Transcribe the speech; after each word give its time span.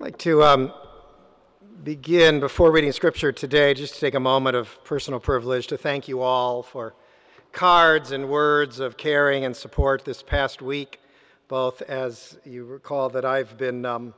I'd 0.00 0.04
like 0.04 0.18
to 0.20 0.42
um, 0.42 0.72
begin 1.84 2.40
before 2.40 2.72
reading 2.72 2.90
scripture 2.90 3.32
today, 3.32 3.74
just 3.74 3.92
to 3.96 4.00
take 4.00 4.14
a 4.14 4.20
moment 4.20 4.56
of 4.56 4.82
personal 4.82 5.20
privilege 5.20 5.66
to 5.66 5.76
thank 5.76 6.08
you 6.08 6.22
all 6.22 6.62
for 6.62 6.94
cards 7.52 8.10
and 8.10 8.30
words 8.30 8.80
of 8.80 8.96
caring 8.96 9.44
and 9.44 9.54
support 9.54 10.06
this 10.06 10.22
past 10.22 10.62
week, 10.62 11.00
both 11.48 11.82
as 11.82 12.38
you 12.46 12.64
recall 12.64 13.10
that 13.10 13.26
I've 13.26 13.58
been 13.58 13.84
um, 13.84 14.14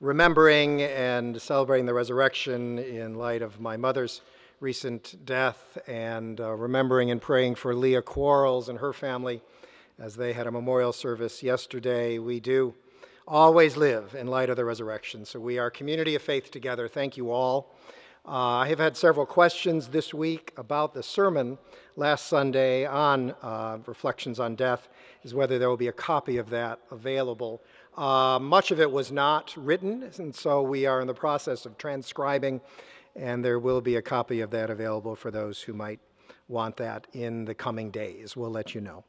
remembering 0.00 0.80
and 0.80 1.38
celebrating 1.42 1.84
the 1.84 1.92
resurrection 1.92 2.78
in 2.78 3.14
light 3.14 3.42
of 3.42 3.60
my 3.60 3.76
mother's 3.76 4.22
recent 4.60 5.14
death, 5.26 5.76
and 5.86 6.40
uh, 6.40 6.52
remembering 6.52 7.10
and 7.10 7.20
praying 7.20 7.56
for 7.56 7.74
Leah 7.74 8.00
Quarles 8.00 8.70
and 8.70 8.78
her 8.78 8.94
family 8.94 9.42
as 9.98 10.16
they 10.16 10.32
had 10.32 10.46
a 10.46 10.50
memorial 10.50 10.94
service 10.94 11.42
yesterday. 11.42 12.18
We 12.18 12.40
do 12.40 12.72
always 13.26 13.76
live 13.76 14.14
in 14.14 14.26
light 14.26 14.50
of 14.50 14.56
the 14.56 14.64
resurrection. 14.64 15.24
So 15.24 15.38
we 15.38 15.58
are 15.58 15.70
community 15.70 16.14
of 16.14 16.22
faith 16.22 16.50
together. 16.50 16.88
Thank 16.88 17.16
you 17.16 17.30
all. 17.30 17.74
Uh, 18.24 18.58
I 18.58 18.68
have 18.68 18.78
had 18.78 18.96
several 18.96 19.26
questions 19.26 19.88
this 19.88 20.14
week 20.14 20.52
about 20.56 20.94
the 20.94 21.02
sermon 21.02 21.58
last 21.96 22.26
Sunday 22.26 22.86
on 22.86 23.34
uh, 23.42 23.78
Reflections 23.86 24.38
on 24.38 24.54
Death, 24.54 24.88
is 25.24 25.34
whether 25.34 25.58
there 25.58 25.68
will 25.68 25.76
be 25.76 25.88
a 25.88 25.92
copy 25.92 26.36
of 26.36 26.48
that 26.50 26.78
available. 26.92 27.62
Uh, 27.96 28.38
much 28.40 28.70
of 28.70 28.80
it 28.80 28.90
was 28.90 29.10
not 29.10 29.52
written, 29.56 30.08
and 30.18 30.34
so 30.34 30.62
we 30.62 30.86
are 30.86 31.00
in 31.00 31.08
the 31.08 31.14
process 31.14 31.66
of 31.66 31.76
transcribing, 31.78 32.60
and 33.16 33.44
there 33.44 33.58
will 33.58 33.80
be 33.80 33.96
a 33.96 34.02
copy 34.02 34.40
of 34.40 34.50
that 34.50 34.70
available 34.70 35.16
for 35.16 35.32
those 35.32 35.60
who 35.60 35.72
might 35.72 35.98
want 36.46 36.76
that 36.76 37.08
in 37.12 37.44
the 37.44 37.54
coming 37.54 37.90
days. 37.90 38.36
We'll 38.36 38.50
let 38.50 38.72
you 38.72 38.80
know. 38.80 39.04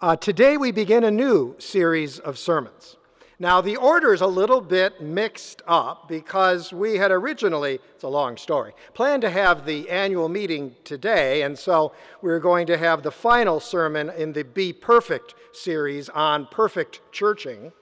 Uh, 0.00 0.14
today 0.14 0.56
we 0.56 0.70
begin 0.70 1.02
a 1.02 1.10
new 1.10 1.56
series 1.58 2.20
of 2.20 2.38
sermons. 2.38 2.96
Now, 3.38 3.60
the 3.60 3.76
order 3.76 4.12
is 4.12 4.20
a 4.20 4.26
little 4.26 4.60
bit 4.60 5.00
mixed 5.00 5.62
up 5.66 6.06
because 6.08 6.72
we 6.72 6.96
had 6.96 7.10
originally, 7.10 7.80
it's 7.94 8.04
a 8.04 8.08
long 8.08 8.36
story, 8.36 8.72
planned 8.94 9.22
to 9.22 9.30
have 9.30 9.64
the 9.64 9.88
annual 9.90 10.28
meeting 10.28 10.74
today, 10.84 11.42
and 11.42 11.58
so 11.58 11.92
we 12.20 12.30
are 12.30 12.38
going 12.38 12.66
to 12.68 12.76
have 12.76 13.02
the 13.02 13.10
final 13.10 13.58
sermon 13.58 14.10
in 14.10 14.32
the 14.32 14.44
Be 14.44 14.72
Perfect 14.72 15.34
series 15.52 16.08
on 16.10 16.46
perfect 16.50 17.00
churching 17.10 17.72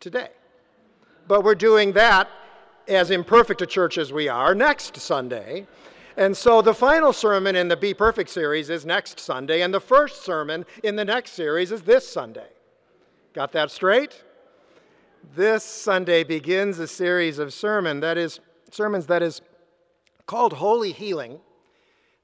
today. 0.00 0.28
But 1.28 1.44
we're 1.44 1.54
doing 1.54 1.92
that 1.92 2.28
as 2.88 3.10
imperfect 3.10 3.62
a 3.62 3.66
church 3.66 3.98
as 3.98 4.12
we 4.12 4.28
are 4.28 4.54
next 4.54 4.96
Sunday. 4.96 5.66
And 6.16 6.36
so 6.36 6.62
the 6.62 6.74
final 6.74 7.12
sermon 7.12 7.56
in 7.56 7.68
the 7.68 7.76
Be 7.76 7.94
Perfect 7.94 8.30
series 8.30 8.70
is 8.70 8.84
next 8.84 9.20
Sunday, 9.20 9.62
and 9.62 9.72
the 9.72 9.80
first 9.80 10.24
sermon 10.24 10.64
in 10.82 10.96
the 10.96 11.04
next 11.04 11.32
series 11.32 11.72
is 11.72 11.82
this 11.82 12.08
Sunday. 12.08 12.48
Got 13.32 13.52
that 13.52 13.70
straight? 13.70 14.22
This 15.32 15.64
Sunday 15.64 16.22
begins 16.22 16.78
a 16.78 16.86
series 16.86 17.38
of 17.38 17.52
sermon 17.52 18.00
that 18.00 18.18
is 18.18 18.40
sermons 18.70 19.06
that 19.06 19.22
is 19.22 19.40
called 20.26 20.52
Holy 20.52 20.92
Healing, 20.92 21.40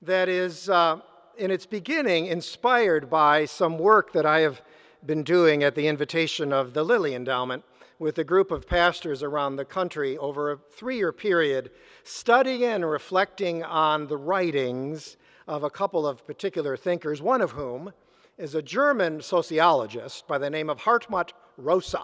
that 0.03 0.29
is 0.29 0.69
uh, 0.69 1.01
in 1.39 1.51
its 1.51 1.67
beginning 1.67 2.27
inspired 2.27 3.09
by 3.09 3.47
some 3.47 3.79
work 3.79 4.13
that 4.13 4.27
I 4.27 4.41
have 4.41 4.61
been 5.07 5.23
doing 5.23 5.63
at 5.63 5.75
the 5.75 5.89
invitation 5.89 6.53
of 6.53 6.75
the 6.75 6.85
Lilly 6.85 7.15
Endowment 7.15 7.65
with 7.99 8.19
a 8.19 8.25
group 8.25 8.51
of 8.51 8.67
pastors 8.67 9.23
around 9.23 9.57
the 9.57 9.65
country 9.65 10.17
over 10.19 10.53
a 10.53 10.57
three 10.57 10.97
year 10.97 11.13
period, 11.13 11.71
studying 12.05 12.65
and 12.65 12.89
reflecting 12.89 13.65
on 13.65 14.07
the 14.07 14.17
writings 14.17 15.17
of 15.49 15.65
a 15.65 15.71
couple 15.71 16.07
of 16.07 16.27
particular 16.27 16.77
thinkers, 16.77 17.23
one 17.23 17.41
of 17.41 17.53
whom 17.53 17.93
is 18.39 18.55
a 18.55 18.63
German 18.63 19.21
sociologist 19.21 20.27
by 20.27 20.39
the 20.39 20.51
name 20.51 20.71
of 20.71 20.79
Hartmut 20.79 21.31
Rosa. 21.57 22.03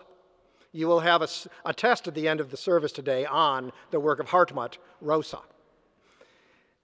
You 0.76 0.88
will 0.88 1.00
have 1.00 1.22
a, 1.22 1.28
a 1.64 1.72
test 1.72 2.06
at 2.06 2.14
the 2.14 2.28
end 2.28 2.38
of 2.38 2.50
the 2.50 2.56
service 2.58 2.92
today 2.92 3.24
on 3.24 3.72
the 3.90 3.98
work 3.98 4.20
of 4.20 4.26
Hartmut 4.26 4.76
Rosa. 5.00 5.38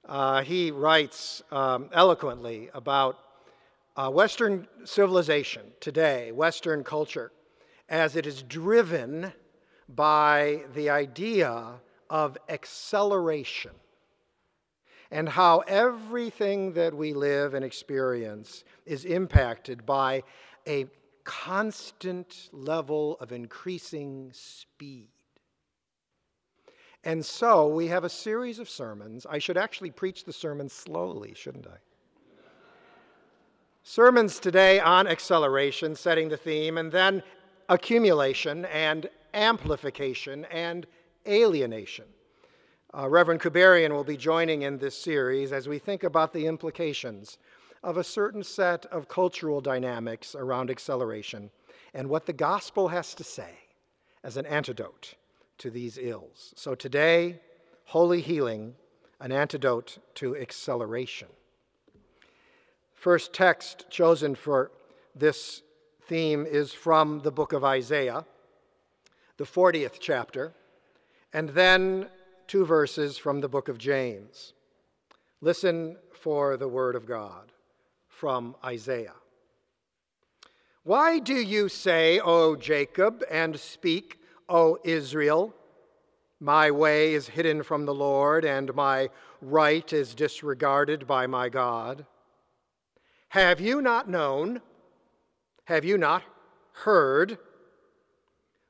Uh, 0.09 0.41
he 0.41 0.71
writes 0.71 1.43
um, 1.53 1.91
eloquently 1.93 2.71
about 2.73 3.19
uh, 3.95 4.09
Western 4.09 4.67
civilization 4.85 5.73
today, 5.79 6.33
Western 6.33 6.83
culture, 6.83 7.33
as 7.91 8.17
it 8.17 8.27
is 8.27 8.43
driven 8.45 9.31
by 9.91 10.63
the 10.75 10.89
idea 10.89 11.75
of 12.09 12.39
acceleration 12.49 13.73
and 15.11 15.29
how 15.29 15.59
everything 15.69 16.73
that 16.73 16.95
we 16.95 17.13
live 17.13 17.53
and 17.53 17.63
experience 17.63 18.65
is 18.87 19.05
impacted 19.05 19.85
by 19.85 20.23
a 20.67 20.87
constant 21.25 22.49
level 22.53 23.17
of 23.21 23.33
increasing 23.33 24.31
speed. 24.33 25.09
And 27.05 27.25
so 27.25 27.67
we 27.67 27.89
have 27.89 28.05
a 28.05 28.09
series 28.09 28.59
of 28.59 28.71
sermons. 28.71 29.27
I 29.29 29.39
should 29.39 29.57
actually 29.57 29.91
preach 29.91 30.25
the 30.25 30.33
sermon 30.33 30.69
slowly, 30.69 31.35
shouldn't 31.35 31.67
I? 31.67 31.79
Sermons 33.83 34.39
today 34.39 34.79
on 34.79 35.09
acceleration, 35.09 35.97
setting 35.97 36.29
the 36.29 36.37
theme, 36.37 36.79
and 36.79 36.93
then 36.93 37.23
accumulation 37.69 38.65
and 38.67 39.11
amplification 39.35 40.45
and 40.53 40.87
alienation. 41.27 42.05
Uh, 42.97 43.09
Reverend 43.09 43.41
Kuberian 43.41 43.91
will 43.91 44.05
be 44.05 44.17
joining 44.17 44.63
in 44.63 44.79
this 44.79 44.97
series 44.97 45.53
as 45.53 45.67
we 45.67 45.79
think 45.79 46.05
about 46.05 46.33
the 46.33 46.47
implications 46.47 47.39
of 47.83 47.97
a 47.97 48.05
certain 48.05 48.45
set 48.45 48.87
of 48.87 49.09
cultural 49.09 49.61
dynamics 49.61 50.35
around 50.35 50.71
acceleration 50.71 51.51
and 51.95 52.09
what 52.09 52.27
the 52.27 52.33
gospel 52.33 52.89
has 52.89 53.15
to 53.15 53.25
say 53.25 53.51
as 54.23 54.37
an 54.37 54.47
antidote 54.47 55.15
to 55.59 55.71
these 55.71 55.99
ills. 55.99 56.55
So 56.57 56.75
today, 56.75 57.41
holy 57.87 58.21
healing, 58.21 58.75
an 59.21 59.33
antidote 59.33 59.99
to 60.17 60.37
acceleration. 60.37 61.29
First 62.95 63.33
text 63.33 63.87
chosen 63.91 64.35
for 64.35 64.71
this 65.15 65.63
theme 66.07 66.47
is 66.47 66.73
from 66.73 67.21
the 67.21 67.33
book 67.33 67.53
of 67.53 67.65
Isaiah, 67.65 68.25
the 69.37 69.45
40th 69.45 69.97
chapter, 69.99 70.53
and 71.33 71.49
then 71.51 72.09
two 72.47 72.65
verses 72.65 73.19
from 73.19 73.41
the 73.41 73.49
book 73.49 73.69
of 73.69 73.79
James. 73.79 74.53
Listen 75.41 75.97
for 76.13 76.57
the 76.57 76.69
word 76.69 76.95
of 76.95 77.07
God 77.07 77.53
from 78.23 78.55
Isaiah. 78.65 79.17
Why 80.85 81.19
do 81.19 81.35
you 81.35 81.69
say, 81.69 82.21
O 82.21 82.55
Jacob, 82.55 83.25
and 83.29 83.59
speak, 83.59 84.21
O 84.49 84.79
Israel? 84.85 85.53
My 86.39 86.71
way 86.71 87.15
is 87.15 87.31
hidden 87.31 87.65
from 87.65 87.85
the 87.85 87.93
Lord, 87.93 88.45
and 88.45 88.73
my 88.77 89.11
right 89.41 89.93
is 89.93 90.15
disregarded 90.15 91.05
by 91.05 91.27
my 91.27 91.49
God. 91.49 92.07
Have 93.31 93.61
you 93.61 93.83
not 93.83 94.09
known? 94.09 94.61
Have 95.65 95.85
you 95.85 95.99
not 95.99 96.23
heard? 96.85 97.39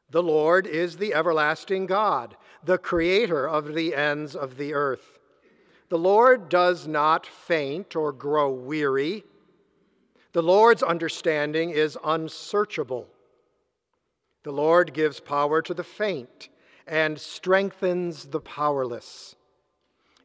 The 0.08 0.22
Lord 0.22 0.66
is 0.66 0.96
the 0.96 1.12
everlasting 1.12 1.84
God, 1.84 2.38
the 2.64 2.78
creator 2.78 3.46
of 3.46 3.74
the 3.74 3.94
ends 3.94 4.34
of 4.34 4.56
the 4.56 4.72
earth. 4.72 5.18
The 5.90 5.98
Lord 5.98 6.48
does 6.48 6.86
not 6.88 7.26
faint 7.26 7.94
or 7.94 8.12
grow 8.12 8.50
weary. 8.50 9.24
The 10.32 10.42
Lord's 10.42 10.82
understanding 10.82 11.70
is 11.70 11.98
unsearchable. 12.02 13.08
The 14.44 14.52
Lord 14.52 14.94
gives 14.94 15.20
power 15.20 15.60
to 15.62 15.74
the 15.74 15.84
faint 15.84 16.48
and 16.86 17.20
strengthens 17.20 18.24
the 18.24 18.40
powerless. 18.40 19.36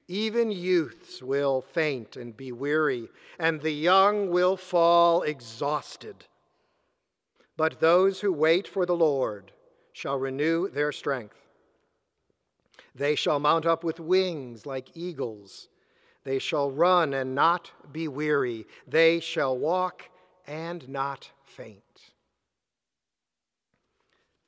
Even 0.07 0.49
youths 0.49 1.21
will 1.21 1.61
faint 1.61 2.15
and 2.15 2.35
be 2.35 2.53
weary, 2.53 3.09
and 3.37 3.59
the 3.59 3.71
young 3.71 4.29
will 4.29 4.55
fall 4.55 5.21
exhausted. 5.23 6.25
But 7.57 7.81
those 7.81 8.21
who 8.21 8.31
wait 8.31 8.67
for 8.67 8.85
the 8.85 8.95
Lord 8.95 9.51
shall 9.91 10.17
renew 10.17 10.69
their 10.69 10.93
strength. 10.93 11.35
They 12.95 13.15
shall 13.15 13.39
mount 13.39 13.65
up 13.65 13.83
with 13.83 13.99
wings 13.99 14.65
like 14.65 14.95
eagles. 14.95 15.67
They 16.27 16.39
shall 16.39 16.69
run 16.69 17.13
and 17.13 17.33
not 17.33 17.71
be 17.93 18.09
weary. 18.09 18.67
They 18.85 19.21
shall 19.21 19.57
walk 19.57 20.09
and 20.45 20.89
not 20.89 21.31
faint. 21.45 22.01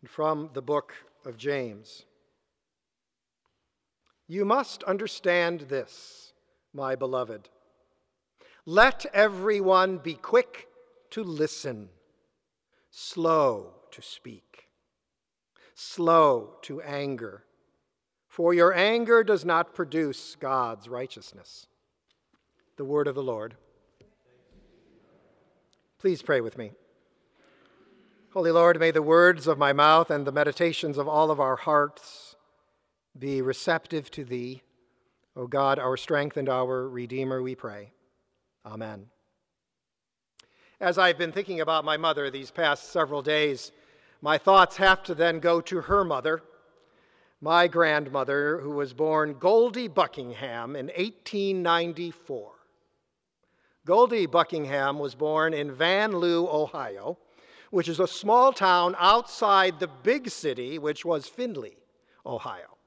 From 0.05 0.49
the 0.51 0.61
book 0.61 0.93
of 1.25 1.37
James 1.37 2.03
You 4.27 4.43
must 4.43 4.83
understand 4.83 5.61
this, 5.69 6.33
my 6.73 6.97
beloved. 6.97 7.47
Let 8.65 9.05
everyone 9.13 9.99
be 9.99 10.15
quick 10.15 10.67
to 11.11 11.23
listen, 11.23 11.87
slow 12.91 13.75
to 13.91 14.01
speak, 14.01 14.65
slow 15.75 16.57
to 16.63 16.81
anger 16.81 17.45
for 18.39 18.53
your 18.53 18.73
anger 18.73 19.21
does 19.21 19.43
not 19.43 19.73
produce 19.73 20.37
God's 20.39 20.87
righteousness. 20.87 21.67
The 22.79 22.85
word 22.85 23.07
of 23.09 23.15
the 23.15 23.21
Lord. 23.21 23.55
Please 25.97 26.21
pray 26.21 26.39
with 26.39 26.57
me. 26.57 26.71
Holy 28.31 28.51
Lord, 28.51 28.79
may 28.79 28.91
the 28.91 29.01
words 29.01 29.47
of 29.47 29.57
my 29.57 29.73
mouth 29.73 30.09
and 30.09 30.25
the 30.25 30.31
meditations 30.31 30.97
of 30.97 31.05
all 31.05 31.29
of 31.29 31.41
our 31.41 31.57
hearts 31.57 32.37
be 33.17 33.41
receptive 33.41 34.09
to 34.11 34.23
Thee. 34.23 34.61
O 35.35 35.45
God, 35.45 35.77
our 35.77 35.97
strength 35.97 36.37
and 36.37 36.47
our 36.47 36.87
Redeemer, 36.87 37.41
we 37.41 37.53
pray. 37.53 37.91
Amen. 38.65 39.07
As 40.79 40.97
I've 40.97 41.17
been 41.17 41.33
thinking 41.33 41.59
about 41.59 41.83
my 41.83 41.97
mother 41.97 42.31
these 42.31 42.49
past 42.49 42.93
several 42.93 43.21
days, 43.21 43.73
my 44.21 44.37
thoughts 44.37 44.77
have 44.77 45.03
to 45.03 45.13
then 45.13 45.41
go 45.41 45.59
to 45.59 45.81
her 45.81 46.05
mother, 46.05 46.43
my 47.41 47.67
grandmother, 47.67 48.61
who 48.61 48.69
was 48.69 48.93
born 48.93 49.33
Goldie 49.37 49.89
Buckingham 49.89 50.77
in 50.77 50.85
1894. 50.85 52.53
Goldie 53.85 54.25
Buckingham 54.25 54.99
was 54.99 55.15
born 55.15 55.53
in 55.53 55.71
Vanlue, 55.71 56.47
Ohio, 56.47 57.17
which 57.71 57.87
is 57.87 57.99
a 57.99 58.07
small 58.07 58.51
town 58.51 58.95
outside 58.99 59.79
the 59.79 59.87
big 59.87 60.29
city, 60.29 60.77
which 60.77 61.05
was 61.05 61.27
Findlay, 61.27 61.77
Ohio. 62.25 62.77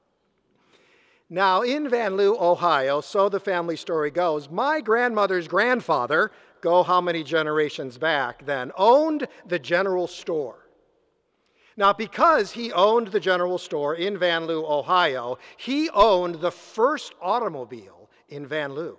Now, 1.29 1.61
in 1.61 1.89
Vanlue, 1.89 2.39
Ohio, 2.39 3.01
so 3.01 3.27
the 3.27 3.39
family 3.39 3.75
story 3.75 4.11
goes, 4.11 4.49
my 4.49 4.81
grandmother's 4.81 5.47
grandfather, 5.47 6.31
go 6.61 6.83
how 6.83 7.01
many 7.01 7.23
generations 7.23 7.97
back 7.97 8.45
then, 8.45 8.71
owned 8.77 9.27
the 9.47 9.59
general 9.59 10.07
store. 10.07 10.69
Now, 11.75 11.91
because 11.91 12.51
he 12.51 12.71
owned 12.71 13.07
the 13.07 13.19
general 13.19 13.57
store 13.57 13.95
in 13.95 14.17
Vanlue, 14.17 14.63
Ohio, 14.69 15.39
he 15.57 15.89
owned 15.89 16.35
the 16.35 16.51
first 16.51 17.15
automobile 17.19 18.09
in 18.29 18.47
Vanlue 18.47 18.97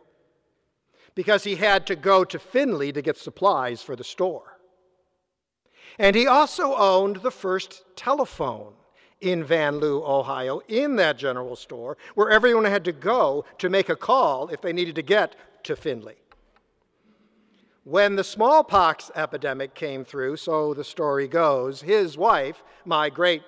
because 1.14 1.44
he 1.44 1.56
had 1.56 1.86
to 1.86 1.96
go 1.96 2.24
to 2.24 2.38
Findlay 2.38 2.92
to 2.92 3.02
get 3.02 3.16
supplies 3.16 3.82
for 3.82 3.96
the 3.96 4.04
store. 4.04 4.58
And 5.98 6.16
he 6.16 6.26
also 6.26 6.74
owned 6.74 7.16
the 7.16 7.30
first 7.30 7.84
telephone 7.96 8.72
in 9.20 9.44
Vanlue, 9.44 10.02
Ohio, 10.02 10.60
in 10.68 10.96
that 10.96 11.18
general 11.18 11.56
store 11.56 11.96
where 12.14 12.30
everyone 12.30 12.64
had 12.64 12.84
to 12.84 12.92
go 12.92 13.44
to 13.58 13.70
make 13.70 13.88
a 13.88 13.96
call 13.96 14.48
if 14.48 14.60
they 14.60 14.72
needed 14.72 14.96
to 14.96 15.02
get 15.02 15.36
to 15.64 15.76
Findlay. 15.76 16.16
When 17.84 18.16
the 18.16 18.24
smallpox 18.24 19.10
epidemic 19.14 19.74
came 19.74 20.04
through, 20.04 20.36
so 20.38 20.72
the 20.72 20.84
story 20.84 21.28
goes, 21.28 21.82
his 21.82 22.16
wife, 22.16 22.62
my 22.84 23.10
great, 23.10 23.42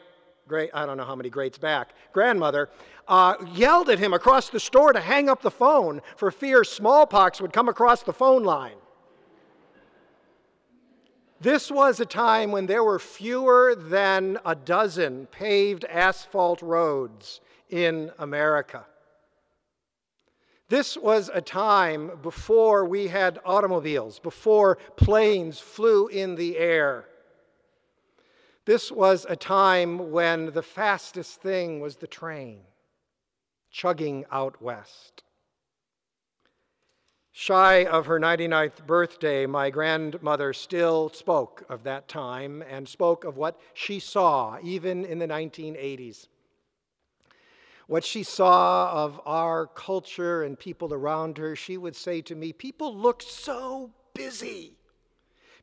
great, 0.49 0.71
I 0.73 0.87
don't 0.87 0.97
know 0.97 1.05
how 1.05 1.17
many 1.17 1.31
greats 1.31 1.59
back, 1.59 1.95
grandmother, 2.13 2.71
uh, 3.09 3.35
yelled 3.53 3.91
at 3.91 3.99
him 3.99 4.13
across 4.13 4.49
the 4.49 4.61
store 4.61 4.93
to 4.93 5.01
hang 5.01 5.29
up 5.29 5.43
the 5.43 5.51
phone 5.51 6.01
for 6.17 6.31
fear 6.31 6.65
smallpox 6.65 7.41
would 7.41 7.53
come 7.53 7.69
across 7.69 8.03
the 8.03 8.13
phone 8.13 8.45
line. 8.45 8.77
This 11.41 11.71
was 11.71 12.01
a 12.01 12.07
time 12.07 12.51
when 12.51 12.67
there 12.67 12.83
were 12.83 12.99
fewer 12.99 13.75
than 13.77 14.39
a 14.45 14.55
dozen 14.55 15.27
paved 15.27 15.85
asphalt 15.85 16.63
roads 16.63 17.41
in 17.69 18.11
America. 18.19 18.87
This 20.69 20.97
was 20.97 21.31
a 21.33 21.41
time 21.41 22.11
before 22.23 22.87
we 22.87 23.07
had 23.07 23.39
automobiles, 23.45 24.19
before 24.19 24.79
planes 24.97 25.61
flew 25.61 26.09
in 26.09 26.35
the 26.35 26.57
air. 26.57 27.05
This 28.67 28.93
was 28.93 29.25
a 29.29 29.37
time 29.37 30.11
when 30.11 30.53
the 30.53 30.63
fastest 30.63 31.41
thing 31.41 31.81
was 31.81 31.97
the 31.97 32.07
train, 32.07 32.61
chugging 33.71 34.25
out 34.31 34.61
west. 34.61 35.23
Shy 37.33 37.85
of 37.85 38.07
her 38.07 38.19
99th 38.19 38.85
birthday, 38.87 39.47
my 39.47 39.71
grandmother 39.71 40.53
still 40.53 41.11
spoke 41.11 41.65
of 41.69 41.85
that 41.85 42.09
time 42.09 42.63
and 42.69 42.89
spoke 42.89 43.25
of 43.25 43.37
what 43.37 43.59
she 43.73 44.01
saw, 44.01 44.59
even 44.63 45.05
in 45.05 45.19
the 45.19 45.29
1980s 45.29 46.27
what 47.87 48.05
she 48.05 48.23
saw 48.23 48.91
of 49.05 49.21
our 49.25 49.67
culture 49.67 50.43
and 50.43 50.59
people 50.59 50.93
around 50.93 51.39
her, 51.39 51.55
she 51.55 51.77
would 51.77 51.95
say 51.95 52.21
to 52.23 52.35
me, 52.35 52.53
People 52.53 52.97
look 52.97 53.23
so 53.23 53.93
busy. 54.15 54.77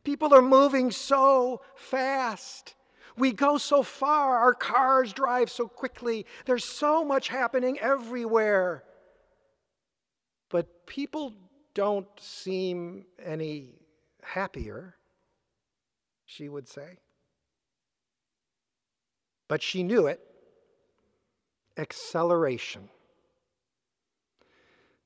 People 0.04 0.34
are 0.34 0.42
moving 0.42 0.92
so 0.92 1.62
fast. 1.76 2.76
We 3.18 3.32
go 3.32 3.58
so 3.58 3.84
far. 3.84 4.38
Our 4.38 4.54
cars 4.54 5.14
drive 5.14 5.50
so 5.50 5.68
quickly. 5.68 6.26
There's 6.46 6.66
so 6.66 7.04
much 7.06 7.28
happening 7.28 7.80
everywhere. 7.80 8.84
But 10.50 10.86
people 10.86 11.34
don't 11.74 12.08
seem 12.20 13.06
any 13.24 13.76
happier, 14.22 14.96
she 16.26 16.50
would 16.50 16.68
say. 16.68 17.00
But 19.48 19.62
she 19.62 19.84
knew 19.84 20.08
it 20.08 20.20
acceleration. 21.78 22.90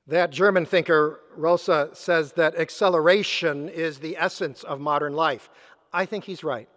That 0.07 0.31
German 0.31 0.65
thinker, 0.65 1.19
Rosa, 1.35 1.89
says 1.93 2.33
that 2.33 2.55
acceleration 2.55 3.67
is 3.69 3.99
the 3.99 4.15
essence 4.17 4.63
of 4.63 4.79
modern 4.79 5.13
life. 5.13 5.49
I 5.91 6.05
think 6.05 6.23
he's 6.23 6.43
right. 6.43 6.69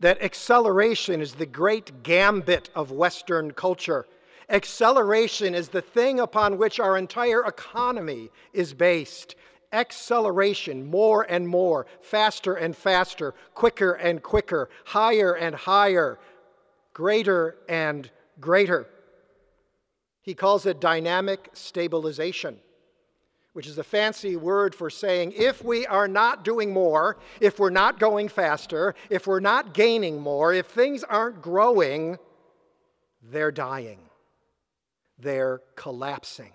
That 0.00 0.22
acceleration 0.22 1.20
is 1.20 1.34
the 1.34 1.46
great 1.46 2.02
gambit 2.02 2.70
of 2.74 2.92
Western 2.92 3.52
culture. 3.52 4.06
Acceleration 4.48 5.54
is 5.54 5.68
the 5.68 5.82
thing 5.82 6.20
upon 6.20 6.56
which 6.56 6.78
our 6.80 6.96
entire 6.96 7.44
economy 7.44 8.30
is 8.52 8.72
based. 8.74 9.34
Acceleration, 9.72 10.88
more 10.88 11.26
and 11.28 11.46
more, 11.46 11.86
faster 12.00 12.54
and 12.54 12.76
faster, 12.76 13.34
quicker 13.54 13.92
and 13.92 14.22
quicker, 14.22 14.70
higher 14.86 15.34
and 15.34 15.54
higher, 15.54 16.18
greater 16.94 17.56
and 17.68 18.10
greater. 18.40 18.86
He 20.22 20.34
calls 20.34 20.64
it 20.64 20.80
dynamic 20.80 21.50
stabilization, 21.52 22.60
which 23.58 23.66
is 23.66 23.78
a 23.78 23.82
fancy 23.82 24.36
word 24.36 24.72
for 24.72 24.88
saying 24.88 25.32
if 25.34 25.64
we 25.64 25.84
are 25.88 26.06
not 26.06 26.44
doing 26.44 26.72
more, 26.72 27.16
if 27.40 27.58
we're 27.58 27.70
not 27.70 27.98
going 27.98 28.28
faster, 28.28 28.94
if 29.10 29.26
we're 29.26 29.40
not 29.40 29.74
gaining 29.74 30.20
more, 30.20 30.54
if 30.54 30.66
things 30.66 31.02
aren't 31.02 31.42
growing, 31.42 32.16
they're 33.20 33.50
dying, 33.50 33.98
they're 35.18 35.60
collapsing. 35.74 36.52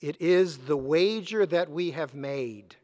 It 0.00 0.16
is 0.22 0.56
the 0.56 0.78
wager 0.78 1.44
that 1.44 1.70
we 1.70 1.90
have 1.90 2.14
made 2.14 2.76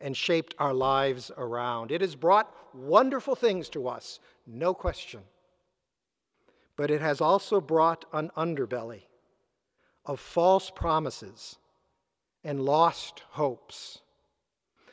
and 0.00 0.16
shaped 0.16 0.56
our 0.58 0.74
lives 0.74 1.30
around. 1.38 1.92
It 1.92 2.00
has 2.00 2.16
brought 2.16 2.52
wonderful 2.74 3.36
things 3.36 3.68
to 3.68 3.86
us, 3.86 4.18
no 4.44 4.74
question 4.74 5.20
but 6.76 6.90
it 6.90 7.00
has 7.00 7.20
also 7.20 7.60
brought 7.60 8.04
an 8.12 8.30
underbelly 8.36 9.02
of 10.04 10.20
false 10.20 10.68
promises 10.68 11.56
and 12.46 12.64
lost 12.64 13.24
hopes. 13.30 13.98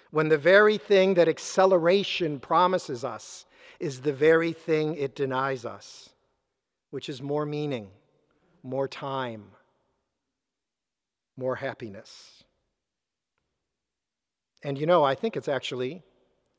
When 0.10 0.27
the 0.27 0.39
very 0.39 0.77
thing 0.79 1.13
that 1.13 1.29
acceleration 1.29 2.39
promises 2.39 3.05
us 3.05 3.45
is 3.79 4.01
the 4.01 4.12
very 4.12 4.53
thing 4.53 4.95
it 4.95 5.15
denies 5.15 5.63
us, 5.63 6.10
which 6.89 7.10
is 7.10 7.22
more 7.22 7.45
meaning, 7.45 7.89
more 8.63 8.88
time, 8.88 9.43
more 11.38 11.55
happiness. 11.55 12.43
And 14.63 14.77
you 14.77 14.88
know, 14.88 15.03
I 15.03 15.13
think 15.13 15.38
it's 15.38 15.48
actually 15.48 16.01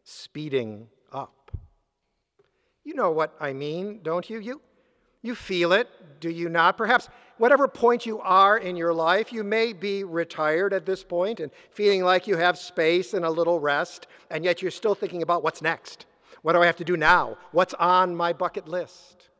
speeding 0.04 0.86
up. 1.12 1.50
You 2.84 2.94
know 2.94 3.10
what 3.10 3.34
I 3.40 3.52
mean, 3.52 4.00
don't 4.02 4.30
you? 4.30 4.38
You 4.38 4.60
you 5.22 5.34
feel 5.34 5.72
it, 5.72 5.88
do 6.20 6.28
you 6.28 6.48
not? 6.48 6.76
Perhaps 6.76 7.08
whatever 7.38 7.68
point 7.68 8.06
you 8.06 8.20
are 8.20 8.58
in 8.58 8.76
your 8.76 8.94
life, 8.94 9.32
you 9.32 9.44
may 9.44 9.72
be 9.72 10.04
retired 10.04 10.72
at 10.72 10.86
this 10.86 11.02
point 11.02 11.40
and 11.40 11.50
feeling 11.70 12.02
like 12.02 12.26
you 12.26 12.36
have 12.36 12.58
space 12.58 13.14
and 13.14 13.24
a 13.24 13.30
little 13.30 13.60
rest, 13.60 14.06
and 14.30 14.44
yet 14.44 14.62
you're 14.62 14.70
still 14.70 14.94
thinking 14.94 15.22
about 15.22 15.42
what's 15.42 15.62
next. 15.62 16.06
What 16.42 16.52
do 16.52 16.62
I 16.62 16.66
have 16.66 16.76
to 16.76 16.84
do 16.84 16.96
now? 16.96 17.38
What's 17.52 17.74
on 17.74 18.14
my 18.14 18.32
bucket 18.32 18.68
list? 18.68 19.30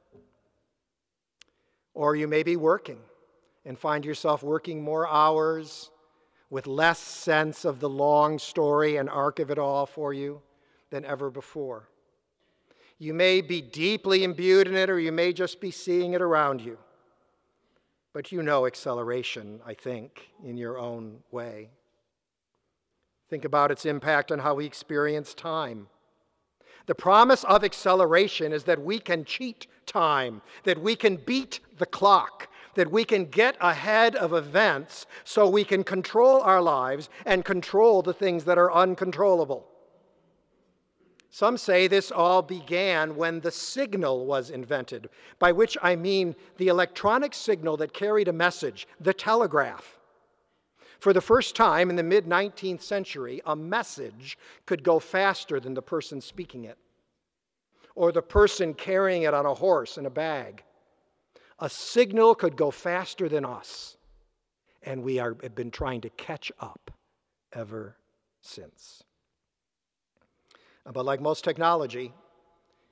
Or 1.93 2.17
you 2.17 2.27
may 2.27 2.43
be 2.43 2.57
working 2.57 2.99
and 3.65 3.79
find 3.79 4.05
yourself 4.05 4.43
working 4.43 4.83
more 4.83 5.09
hours 5.09 5.91
with 6.51 6.67
less 6.67 6.99
sense 6.99 7.65
of 7.65 7.81
the 7.81 7.89
long 7.89 8.39
story 8.39 8.97
and 8.97 9.09
arc 9.09 9.39
of 9.39 9.51
it 9.51 9.59
all 9.59 9.87
for 9.87 10.13
you 10.13 10.41
than 10.91 11.05
ever 11.05 11.31
before. 11.31 11.89
You 12.99 13.13
may 13.13 13.41
be 13.41 13.61
deeply 13.61 14.23
imbued 14.23 14.69
in 14.69 14.77
it, 14.77 14.89
or 14.89 15.01
you 15.01 15.13
may 15.13 15.33
just 15.33 15.61
be 15.61 15.71
seeing 15.71 16.13
it 16.13 16.23
around 16.23 16.61
you. 16.61 16.79
But 18.15 18.31
you 18.31 18.45
know 18.45 18.65
acceleration, 18.65 19.61
I 19.67 19.75
think, 19.75 20.31
in 20.43 20.57
your 20.57 20.79
own 20.79 21.19
way. 21.33 21.69
Think 23.29 23.45
about 23.45 23.73
its 23.73 23.85
impact 23.85 24.31
on 24.31 24.39
how 24.39 24.55
we 24.55 24.65
experience 24.65 25.35
time. 25.35 25.89
The 26.87 26.95
promise 26.95 27.43
of 27.45 27.65
acceleration 27.65 28.53
is 28.53 28.65
that 28.65 28.81
we 28.81 29.01
can 29.01 29.25
cheat 29.25 29.67
time, 29.85 30.43
that 30.63 30.81
we 30.81 30.95
can 30.95 31.17
beat 31.17 31.59
the 31.79 31.87
clock, 31.87 32.49
that 32.77 32.93
we 32.93 33.05
can 33.05 33.25
get 33.25 33.57
ahead 33.61 34.15
of 34.15 34.33
events 34.33 35.07
so 35.25 35.49
we 35.49 35.65
can 35.65 35.83
control 35.83 36.41
our 36.43 36.63
lives 36.63 37.09
and 37.27 37.45
control 37.45 38.01
the 38.01 38.15
things 38.15 38.45
that 38.45 38.59
are 38.59 38.73
uncontrollable. 38.73 39.67
Some 41.35 41.59
say 41.59 41.89
this 41.89 42.13
all 42.13 42.43
began 42.43 43.17
when 43.17 43.41
the 43.41 43.51
signal 43.51 44.25
was 44.25 44.51
invented, 44.51 45.09
by 45.41 45.51
which 45.51 45.77
I 45.83 45.97
mean 45.97 46.37
the 46.59 46.69
electronic 46.69 47.35
signal 47.35 47.77
that 47.79 47.93
carried 47.93 48.29
a 48.29 48.33
message, 48.33 48.87
the 49.01 49.13
telegraph. 49.13 49.99
For 51.01 51.13
the 51.13 51.21
first 51.21 51.57
time 51.57 51.91
in 51.91 51.97
the 51.97 52.05
mid 52.05 52.27
19th 52.27 52.83
century, 52.83 53.43
a 53.47 53.57
message 53.57 54.39
could 54.65 54.85
go 54.85 55.01
faster 55.01 55.59
than 55.59 55.75
the 55.75 55.83
person 55.83 56.21
speaking 56.21 56.67
it, 56.67 56.79
or 57.97 58.13
the 58.13 58.23
person 58.23 58.73
carrying 58.73 59.23
it 59.23 59.35
on 59.35 59.45
a 59.45 59.55
horse 59.55 59.99
in 59.99 60.07
a 60.07 60.11
bag. 60.11 60.63
A 61.59 61.69
signal 61.69 62.37
could 62.37 62.55
go 62.55 62.71
faster 62.71 63.29
than 63.29 63.45
us, 63.45 63.97
and 64.85 65.03
we 65.03 65.19
are, 65.19 65.37
have 65.43 65.57
been 65.57 65.73
trying 65.73 66.03
to 66.03 66.11
catch 66.11 66.53
up 66.61 66.93
ever 67.53 67.97
since. 68.41 69.03
But 70.93 71.05
like 71.05 71.21
most 71.21 71.45
technology, 71.45 72.13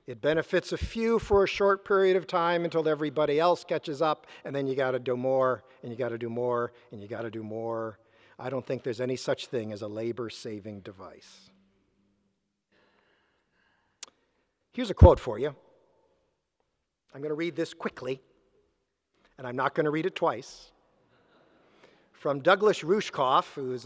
it 0.06 0.20
benefits 0.20 0.72
a 0.72 0.76
few 0.76 1.18
for 1.18 1.44
a 1.44 1.46
short 1.46 1.84
period 1.84 2.16
of 2.16 2.26
time 2.26 2.64
until 2.64 2.88
everybody 2.88 3.38
else 3.38 3.64
catches 3.64 4.02
up, 4.02 4.26
and 4.44 4.54
then 4.54 4.66
you 4.66 4.74
got 4.74 4.92
to 4.92 4.98
do 4.98 5.16
more, 5.16 5.62
and 5.82 5.92
you 5.92 5.96
got 5.96 6.08
to 6.08 6.18
do 6.18 6.28
more, 6.28 6.72
and 6.90 7.00
you 7.00 7.06
got 7.06 7.22
to 7.22 7.30
do 7.30 7.42
more. 7.42 7.98
I 8.38 8.50
don't 8.50 8.66
think 8.66 8.82
there's 8.82 9.00
any 9.00 9.16
such 9.16 9.46
thing 9.46 9.72
as 9.72 9.82
a 9.82 9.88
labor 9.88 10.30
saving 10.30 10.80
device. 10.80 11.50
Here's 14.72 14.90
a 14.90 14.94
quote 14.94 15.20
for 15.20 15.38
you. 15.38 15.54
I'm 17.14 17.20
going 17.20 17.28
to 17.30 17.36
read 17.36 17.54
this 17.54 17.74
quickly, 17.74 18.20
and 19.36 19.46
I'm 19.46 19.54
not 19.54 19.74
going 19.74 19.84
to 19.84 19.90
read 19.90 20.06
it 20.06 20.16
twice. 20.16 20.72
From 22.12 22.40
Douglas 22.40 22.80
Rushkoff, 22.80 23.52
who 23.54 23.78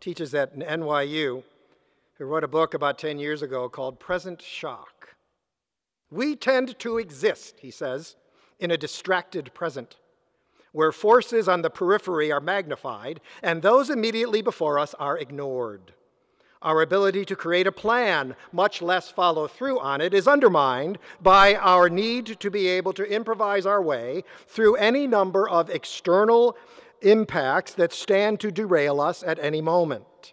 teaches 0.00 0.34
at 0.34 0.56
NYU 0.56 1.42
who 2.18 2.24
wrote 2.24 2.42
a 2.42 2.48
book 2.48 2.74
about 2.74 2.98
10 2.98 3.18
years 3.18 3.42
ago 3.42 3.68
called 3.68 4.00
Present 4.00 4.42
Shock. 4.42 5.14
We 6.10 6.34
tend 6.34 6.78
to 6.80 6.98
exist, 6.98 7.56
he 7.60 7.70
says, 7.70 8.16
in 8.58 8.72
a 8.72 8.76
distracted 8.76 9.54
present, 9.54 9.96
where 10.72 10.90
forces 10.90 11.48
on 11.48 11.62
the 11.62 11.70
periphery 11.70 12.32
are 12.32 12.40
magnified 12.40 13.20
and 13.42 13.62
those 13.62 13.88
immediately 13.88 14.42
before 14.42 14.78
us 14.80 14.94
are 14.94 15.16
ignored. 15.16 15.92
Our 16.60 16.82
ability 16.82 17.24
to 17.26 17.36
create 17.36 17.68
a 17.68 17.72
plan, 17.72 18.34
much 18.50 18.82
less 18.82 19.08
follow 19.08 19.46
through 19.46 19.78
on 19.78 20.00
it, 20.00 20.12
is 20.12 20.26
undermined 20.26 20.98
by 21.22 21.54
our 21.54 21.88
need 21.88 22.40
to 22.40 22.50
be 22.50 22.66
able 22.66 22.92
to 22.94 23.04
improvise 23.04 23.64
our 23.64 23.80
way 23.80 24.24
through 24.48 24.74
any 24.74 25.06
number 25.06 25.48
of 25.48 25.70
external 25.70 26.56
impacts 27.00 27.74
that 27.74 27.92
stand 27.92 28.40
to 28.40 28.50
derail 28.50 29.00
us 29.00 29.22
at 29.22 29.38
any 29.38 29.60
moment. 29.60 30.32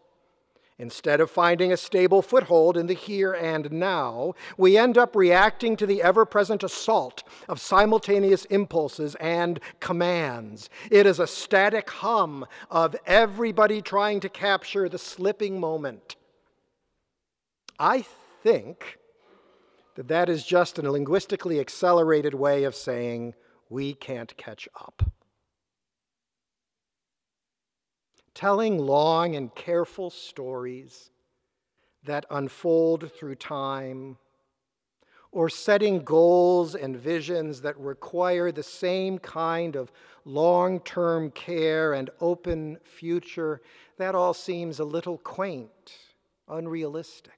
Instead 0.77 1.22
of 1.22 1.32
finding 1.32 1.72
a 1.72 1.77
stable 1.77 2.22
foothold 2.22 2.75
in 2.75 2.88
the 2.88 2.94
here 2.94 3.32
and 3.32 3.72
now, 3.72 4.34
we 4.58 4.77
end 4.77 4.98
up 4.98 5.15
reacting 5.15 5.77
to 5.77 5.86
the 5.86 6.01
ever 6.03 6.25
present 6.25 6.63
assault 6.63 7.24
of 7.48 7.62
simultaneous 7.62 8.44
impulses 8.46 9.15
and 9.15 9.62
commands. 9.79 10.70
It 10.91 11.05
is 11.05 11.20
a 11.20 11.27
static 11.27 11.89
hum 11.89 12.46
of 12.70 12.94
everybody 13.05 13.82
trying 13.82 14.20
to 14.20 14.29
capture 14.29 14.89
the 14.89 14.98
slipping 14.98 15.62
moment. 15.62 16.17
I 17.79 18.05
think 18.44 19.00
that 19.96 20.10
that 20.10 20.27
is 20.27 20.46
just 20.46 20.77
a 20.77 20.91
linguistically 20.91 21.62
accelerated 21.62 22.34
way 22.34 22.65
of 22.65 22.75
saying 22.75 23.34
we 23.70 23.94
can't 23.94 24.36
catch 24.36 24.67
up. 24.75 25.10
Telling 28.36 28.77
long 28.77 29.36
and 29.36 29.56
careful 29.56 30.10
stories 30.12 31.10
that 32.04 32.25
unfold 32.30 33.12
through 33.13 33.36
time, 33.36 34.18
or 35.32 35.50
setting 35.50 36.04
goals 36.04 36.75
and 36.75 36.96
visions 36.96 37.62
that 37.62 37.77
require 37.77 38.51
the 38.51 38.63
same 38.63 39.18
kind 39.18 39.75
of 39.75 39.92
long 40.24 40.80
term 40.82 41.32
care 41.32 41.94
and 41.94 42.10
open 42.22 42.77
future, 42.84 43.62
that 43.98 44.15
all 44.15 44.34
seems 44.34 44.80
a 44.80 44.86
little 44.86 45.18
quaint, 45.18 45.94
unrealistic. 46.48 47.34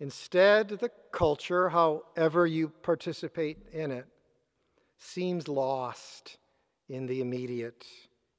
Instead, 0.00 0.68
the 0.68 0.90
culture, 1.12 1.68
however 1.68 2.46
you 2.46 2.68
participate 2.68 3.58
in 3.72 3.90
it, 3.90 4.06
seems 4.98 5.48
lost 5.48 6.38
in 6.88 7.06
the 7.06 7.20
immediate 7.20 7.84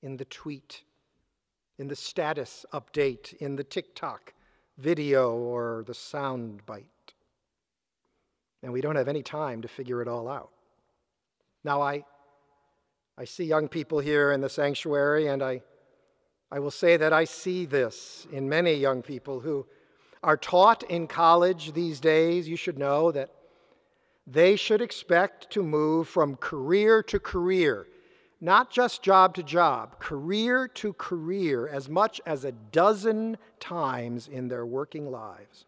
in 0.02 0.18
the 0.18 0.26
tweet, 0.26 0.84
in 1.78 1.88
the 1.88 1.96
status 1.96 2.66
update, 2.74 3.34
in 3.38 3.56
the 3.56 3.64
TikTok 3.64 4.34
video, 4.78 5.36
or 5.36 5.84
the 5.88 5.94
sound 5.94 6.66
bite. 6.66 7.14
And 8.64 8.72
we 8.72 8.82
don't 8.82 8.96
have 8.96 9.08
any 9.08 9.24
time 9.24 9.62
to 9.62 9.68
figure 9.68 10.02
it 10.02 10.08
all 10.08 10.28
out. 10.28 10.52
Now, 11.64 11.82
I, 11.82 12.04
I 13.18 13.26
see 13.26 13.44
young 13.44 13.68
people 13.68 14.00
here 14.00 14.32
in 14.32 14.42
the 14.42 14.50
sanctuary, 14.50 15.28
and 15.28 15.44
I, 15.44 15.62
I 16.52 16.60
will 16.60 16.72
say 16.72 16.98
that 16.98 17.14
I 17.14 17.26
see 17.26 17.66
this 17.66 18.26
in 18.32 18.48
many 18.48 18.74
young 18.74 19.02
people 19.02 19.42
who 19.42 19.66
are 20.24 20.38
taught 20.38 20.84
in 20.84 21.08
college 21.08 21.74
these 21.74 22.00
days. 22.00 22.48
You 22.48 22.56
should 22.56 22.78
know 22.78 23.12
that 23.12 23.30
they 24.26 24.56
should 24.56 24.82
expect 24.82 25.50
to 25.52 25.64
move 25.64 26.08
from 26.08 26.36
career 26.36 27.02
to 27.04 27.20
career 27.20 27.88
not 28.42 28.72
just 28.72 29.04
job 29.04 29.36
to 29.36 29.44
job, 29.44 30.00
career 30.00 30.68
to 30.68 30.94
career, 30.94 31.68
as 31.68 31.90
much 31.90 32.22
as 32.26 32.46
a 32.46 32.52
dozen 32.52 33.38
times 33.60 34.28
in 34.28 34.48
their 34.48 34.66
working 34.66 35.12
lives. 35.12 35.66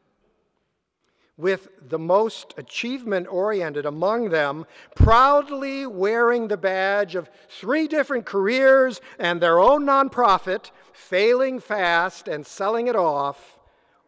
With 1.38 1.70
the 1.90 2.00
most 2.00 2.54
achievement 2.58 3.28
oriented 3.30 3.86
among 3.86 4.30
them 4.30 4.66
proudly 4.96 5.86
wearing 5.86 6.48
the 6.48 6.58
badge 6.58 7.16
of 7.16 7.30
three 7.50 7.88
different 7.88 8.26
careers 8.26 9.02
and 9.18 9.42
their 9.42 9.60
own 9.60 9.86
nonprofit, 9.86 10.72
failing 10.94 11.60
fast 11.60 12.28
and 12.28 12.46
selling 12.46 12.88
it 12.88 12.96
off, 12.96 13.58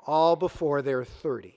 all 0.06 0.36
before 0.36 0.82
they're 0.82 1.06
30. 1.06 1.56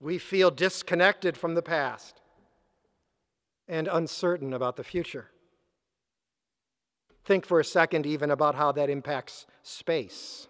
We 0.00 0.18
feel 0.18 0.50
disconnected 0.50 1.36
from 1.36 1.54
the 1.54 1.62
past 1.62 2.21
and 3.72 3.88
uncertain 3.90 4.52
about 4.52 4.76
the 4.76 4.84
future. 4.84 5.30
Think 7.24 7.46
for 7.46 7.58
a 7.58 7.64
second 7.64 8.04
even 8.04 8.30
about 8.30 8.54
how 8.54 8.70
that 8.72 8.90
impacts 8.90 9.46
space. 9.62 10.46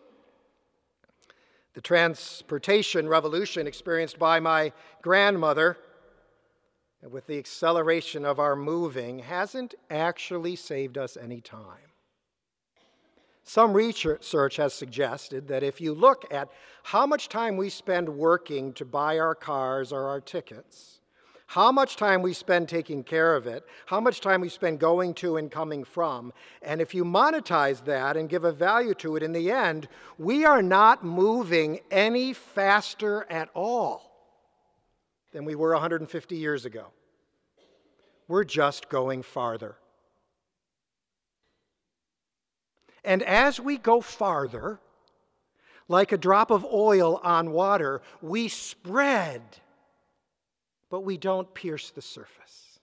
The 1.74 1.80
transportation 1.80 3.08
revolution 3.08 3.68
experienced 3.68 4.18
by 4.18 4.40
my 4.40 4.72
grandmother, 5.02 5.78
with 7.08 7.28
the 7.28 7.38
acceleration 7.38 8.24
of 8.24 8.40
our 8.40 8.56
moving, 8.56 9.20
hasn't 9.20 9.76
actually 9.88 10.56
saved 10.56 10.98
us 10.98 11.16
any 11.16 11.40
time. 11.40 11.92
Some 13.44 13.72
research 13.72 14.56
has 14.56 14.74
suggested 14.74 15.46
that 15.46 15.62
if 15.62 15.80
you 15.80 15.94
look 15.94 16.26
at 16.32 16.48
how 16.82 17.06
much 17.06 17.28
time 17.28 17.56
we 17.56 17.70
spend 17.70 18.08
working 18.08 18.72
to 18.72 18.84
buy 18.84 19.20
our 19.20 19.36
cars 19.36 19.92
or 19.92 20.08
our 20.08 20.20
tickets, 20.20 21.01
how 21.52 21.70
much 21.70 21.96
time 21.96 22.22
we 22.22 22.32
spend 22.32 22.66
taking 22.66 23.04
care 23.04 23.36
of 23.36 23.46
it, 23.46 23.66
how 23.84 24.00
much 24.00 24.22
time 24.22 24.40
we 24.40 24.48
spend 24.48 24.78
going 24.78 25.12
to 25.12 25.36
and 25.36 25.50
coming 25.50 25.84
from. 25.84 26.32
And 26.62 26.80
if 26.80 26.94
you 26.94 27.04
monetize 27.04 27.84
that 27.84 28.16
and 28.16 28.26
give 28.26 28.44
a 28.44 28.52
value 28.52 28.94
to 28.94 29.16
it 29.16 29.22
in 29.22 29.34
the 29.34 29.50
end, 29.50 29.86
we 30.16 30.46
are 30.46 30.62
not 30.62 31.04
moving 31.04 31.80
any 31.90 32.32
faster 32.32 33.26
at 33.28 33.50
all 33.52 34.10
than 35.32 35.44
we 35.44 35.54
were 35.54 35.72
150 35.72 36.36
years 36.36 36.64
ago. 36.64 36.86
We're 38.28 38.44
just 38.44 38.88
going 38.88 39.22
farther. 39.22 39.76
And 43.04 43.22
as 43.24 43.60
we 43.60 43.76
go 43.76 44.00
farther, 44.00 44.80
like 45.86 46.12
a 46.12 46.16
drop 46.16 46.50
of 46.50 46.64
oil 46.64 47.20
on 47.22 47.50
water, 47.52 48.00
we 48.22 48.48
spread 48.48 49.42
but 50.92 51.04
we 51.04 51.16
don't 51.16 51.54
pierce 51.54 51.88
the 51.88 52.02
surface. 52.02 52.78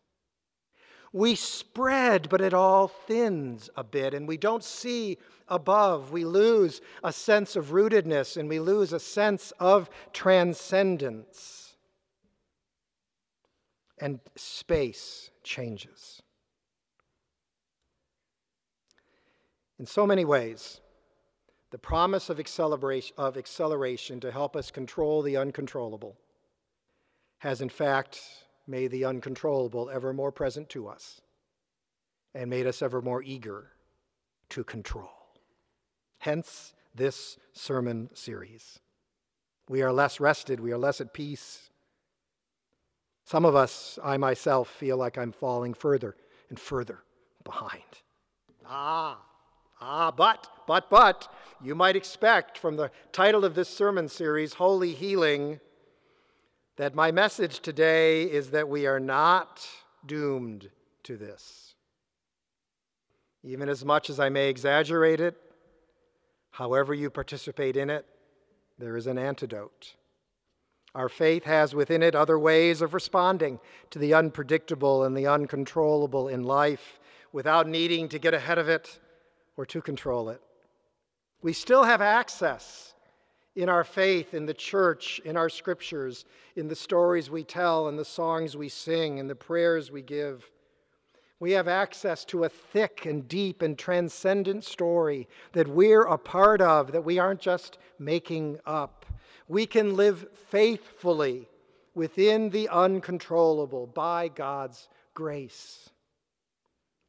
We 1.14 1.36
spread, 1.36 2.28
but 2.28 2.42
it 2.42 2.56
all 2.56 2.88
thins 2.88 3.70
a 3.76 3.84
bit, 3.84 4.16
and 4.16 4.28
we 4.28 4.36
don't 4.36 4.64
see 4.64 5.20
above. 5.48 6.12
We 6.12 6.26
lose 6.26 6.82
a 7.04 7.14
sense 7.14 7.56
of 7.56 7.68
rootedness 7.68 8.36
and 8.36 8.50
we 8.50 8.60
lose 8.60 8.94
a 8.94 9.00
sense 9.00 9.54
of 9.60 9.92
transcendence. 10.12 11.76
And 14.02 14.20
space 14.36 15.30
changes. 15.44 16.24
In 19.78 19.86
so 19.86 20.08
many 20.08 20.26
ways, 20.26 20.82
the 21.70 21.78
promise 21.78 22.32
of 22.32 22.40
acceleration, 22.40 23.16
of 23.20 23.38
acceleration 23.38 24.20
to 24.22 24.32
help 24.32 24.56
us 24.56 24.72
control 24.72 25.22
the 25.22 25.38
uncontrollable 25.38 26.18
has 27.40 27.62
in 27.62 27.70
fact 27.70 28.22
made 28.68 28.92
the 28.92 29.06
uncontrollable 29.06 29.90
ever 29.90 30.14
more 30.14 30.32
present 30.32 30.70
to 30.70 30.88
us 30.88 31.22
and 32.34 32.50
made 32.50 32.68
us 32.68 32.82
ever 32.82 33.02
more 33.02 33.24
eager 33.24 33.72
to 34.50 34.64
control. 34.64 35.10
Hence 36.20 36.74
this 36.94 37.38
sermon 37.54 38.10
series. 38.14 38.80
We 39.68 39.82
are 39.82 39.92
less 39.92 40.20
rested. 40.20 40.60
We 40.60 40.72
are 40.72 40.78
less 40.78 41.00
at 41.02 41.14
peace. 41.14 41.70
Some 43.26 43.46
of 43.46 43.56
us, 43.56 44.00
I 44.04 44.18
myself, 44.18 44.70
feel 44.70 44.98
like 44.98 45.18
I'm 45.18 45.32
falling 45.32 45.74
further 45.74 46.16
and 46.50 46.60
further 46.60 47.04
behind. 47.44 47.84
Ah, 48.66 49.20
ah, 49.80 50.12
but, 50.12 50.48
but, 50.68 50.90
but, 50.90 51.32
you 51.62 51.76
might 51.76 51.96
expect 51.96 52.58
from 52.58 52.76
the 52.76 52.92
title 53.12 53.46
of 53.46 53.54
this 53.54 53.70
sermon 53.70 54.08
series, 54.10 54.54
Holy 54.56 54.94
Healing, 54.94 55.60
that 56.80 56.96
my 56.96 57.12
message 57.12 57.60
today 57.60 58.24
is 58.24 58.52
that 58.52 58.70
we 58.70 58.88
are 58.88 59.02
not 59.02 59.68
doomed 60.06 60.70
to 61.04 61.18
this. 61.18 61.76
Even 63.44 63.68
as 63.68 63.84
much 63.84 64.10
as 64.10 64.18
I 64.18 64.30
may 64.30 64.48
exaggerate 64.48 65.20
it, 65.20 65.36
however 66.52 66.94
you 66.94 67.10
participate 67.10 67.76
in 67.76 67.90
it, 67.90 68.06
there 68.78 68.96
is 68.96 69.08
an 69.08 69.18
antidote. 69.18 69.96
Our 70.96 71.10
faith 71.10 71.44
has 71.44 71.76
within 71.76 72.02
it 72.02 72.16
other 72.16 72.40
ways 72.40 72.82
of 72.82 72.94
responding 72.94 73.60
to 73.90 74.00
the 74.00 74.14
unpredictable 74.14 75.04
and 75.04 75.18
the 75.18 75.28
uncontrollable 75.28 76.30
in 76.30 76.44
life 76.44 77.02
without 77.34 77.68
needing 77.68 78.08
to 78.08 78.20
get 78.20 78.34
ahead 78.34 78.58
of 78.58 78.70
it 78.70 79.02
or 79.58 79.66
to 79.66 79.82
control 79.82 80.30
it. 80.30 80.42
We 81.42 81.52
still 81.52 81.84
have 81.84 82.02
access 82.02 82.89
in 83.60 83.68
our 83.68 83.84
faith, 83.84 84.34
in 84.34 84.46
the 84.46 84.54
church, 84.54 85.20
in 85.26 85.36
our 85.36 85.50
scriptures, 85.50 86.24
in 86.56 86.70
the 86.70 86.76
stories 86.76 87.30
we 87.30 87.44
tell, 87.44 87.90
in 87.90 87.98
the 87.98 88.06
songs 88.06 88.56
we 88.56 88.70
sing, 88.70 89.18
in 89.18 89.28
the 89.28 89.36
prayers 89.36 89.92
we 89.92 90.02
give. 90.02 90.50
We 91.42 91.52
have 91.52 91.68
access 91.68 92.24
to 92.26 92.46
a 92.46 92.50
thick 92.50 93.06
and 93.06 93.28
deep 93.28 93.62
and 93.62 93.78
transcendent 93.78 94.64
story 94.64 95.28
that 95.52 95.68
we're 95.68 96.04
a 96.04 96.18
part 96.18 96.62
of, 96.62 96.94
that 96.94 97.04
we 97.04 97.20
aren't 97.20 97.42
just 97.42 97.78
making 98.00 98.60
up. 98.66 99.06
We 99.50 99.66
can 99.66 99.94
live 99.98 100.28
faithfully 100.48 101.50
within 101.94 102.52
the 102.52 102.70
uncontrollable 102.70 103.88
by 103.88 104.30
God's 104.30 104.88
grace. 105.14 105.90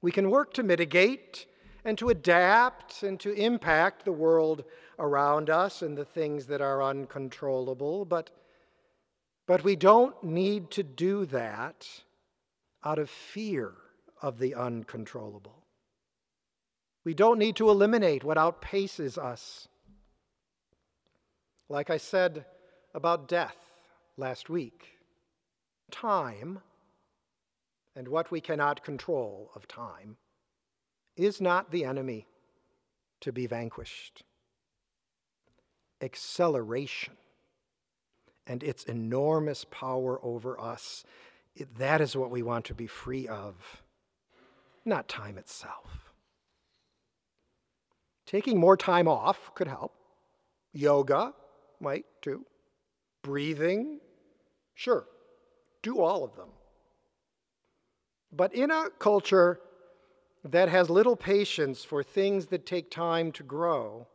We 0.02 0.10
can 0.10 0.30
work 0.30 0.52
to 0.54 0.64
mitigate 0.64 1.46
and 1.84 1.96
to 1.98 2.08
adapt 2.08 3.04
and 3.04 3.20
to 3.20 3.32
impact 3.32 4.04
the 4.04 4.12
world 4.12 4.64
around 5.00 5.50
us 5.50 5.82
and 5.82 5.96
the 5.96 6.04
things 6.04 6.46
that 6.46 6.60
are 6.60 6.82
uncontrollable, 6.82 8.04
but, 8.04 8.30
but 9.46 9.64
we 9.64 9.74
don't 9.74 10.22
need 10.22 10.70
to 10.70 10.82
do 10.82 11.24
that 11.26 11.88
out 12.84 12.98
of 12.98 13.10
fear 13.10 13.72
of 14.22 14.38
the 14.38 14.54
uncontrollable. 14.54 15.64
We 17.04 17.14
don't 17.14 17.38
need 17.38 17.56
to 17.56 17.70
eliminate 17.70 18.22
what 18.22 18.36
outpaces 18.36 19.16
us. 19.16 19.66
Like 21.68 21.88
I 21.88 21.96
said 21.96 22.44
about 22.94 23.28
death 23.28 23.56
last 24.18 24.50
week, 24.50 24.86
time 25.90 26.60
and 27.96 28.06
what 28.06 28.30
we 28.30 28.40
cannot 28.40 28.84
control 28.84 29.50
of 29.54 29.66
time 29.66 30.16
is 31.16 31.40
not 31.40 31.70
the 31.70 31.84
enemy 31.84 32.26
to 33.20 33.32
be 33.32 33.46
vanquished. 33.46 34.24
Acceleration 36.00 37.14
and 38.46 38.62
its 38.62 38.84
enormous 38.84 39.64
power 39.70 40.18
over 40.22 40.58
us, 40.60 41.04
that 41.76 42.00
is 42.00 42.16
what 42.16 42.30
we 42.30 42.42
want 42.42 42.64
to 42.66 42.74
be 42.74 42.86
free 42.86 43.28
of 43.28 43.82
not 44.84 45.08
time 45.08 45.38
itself. 45.38 46.12
Taking 48.26 48.58
more 48.58 48.76
time 48.76 49.08
off 49.08 49.54
could 49.54 49.68
help. 49.68 49.94
Yoga 50.72 51.32
might 51.80 52.04
too. 52.22 52.46
Breathing, 53.22 54.00
sure, 54.74 55.06
do 55.82 56.00
all 56.00 56.24
of 56.24 56.36
them. 56.36 56.48
But 58.32 58.54
in 58.54 58.70
a 58.70 58.88
culture 58.98 59.60
that 60.44 60.68
has 60.68 60.88
little 60.88 61.16
patience 61.16 61.84
for 61.84 62.02
things 62.02 62.46
that 62.46 62.64
take 62.64 62.90
time 62.90 63.32
to 63.32 63.42
grow, 63.42 64.06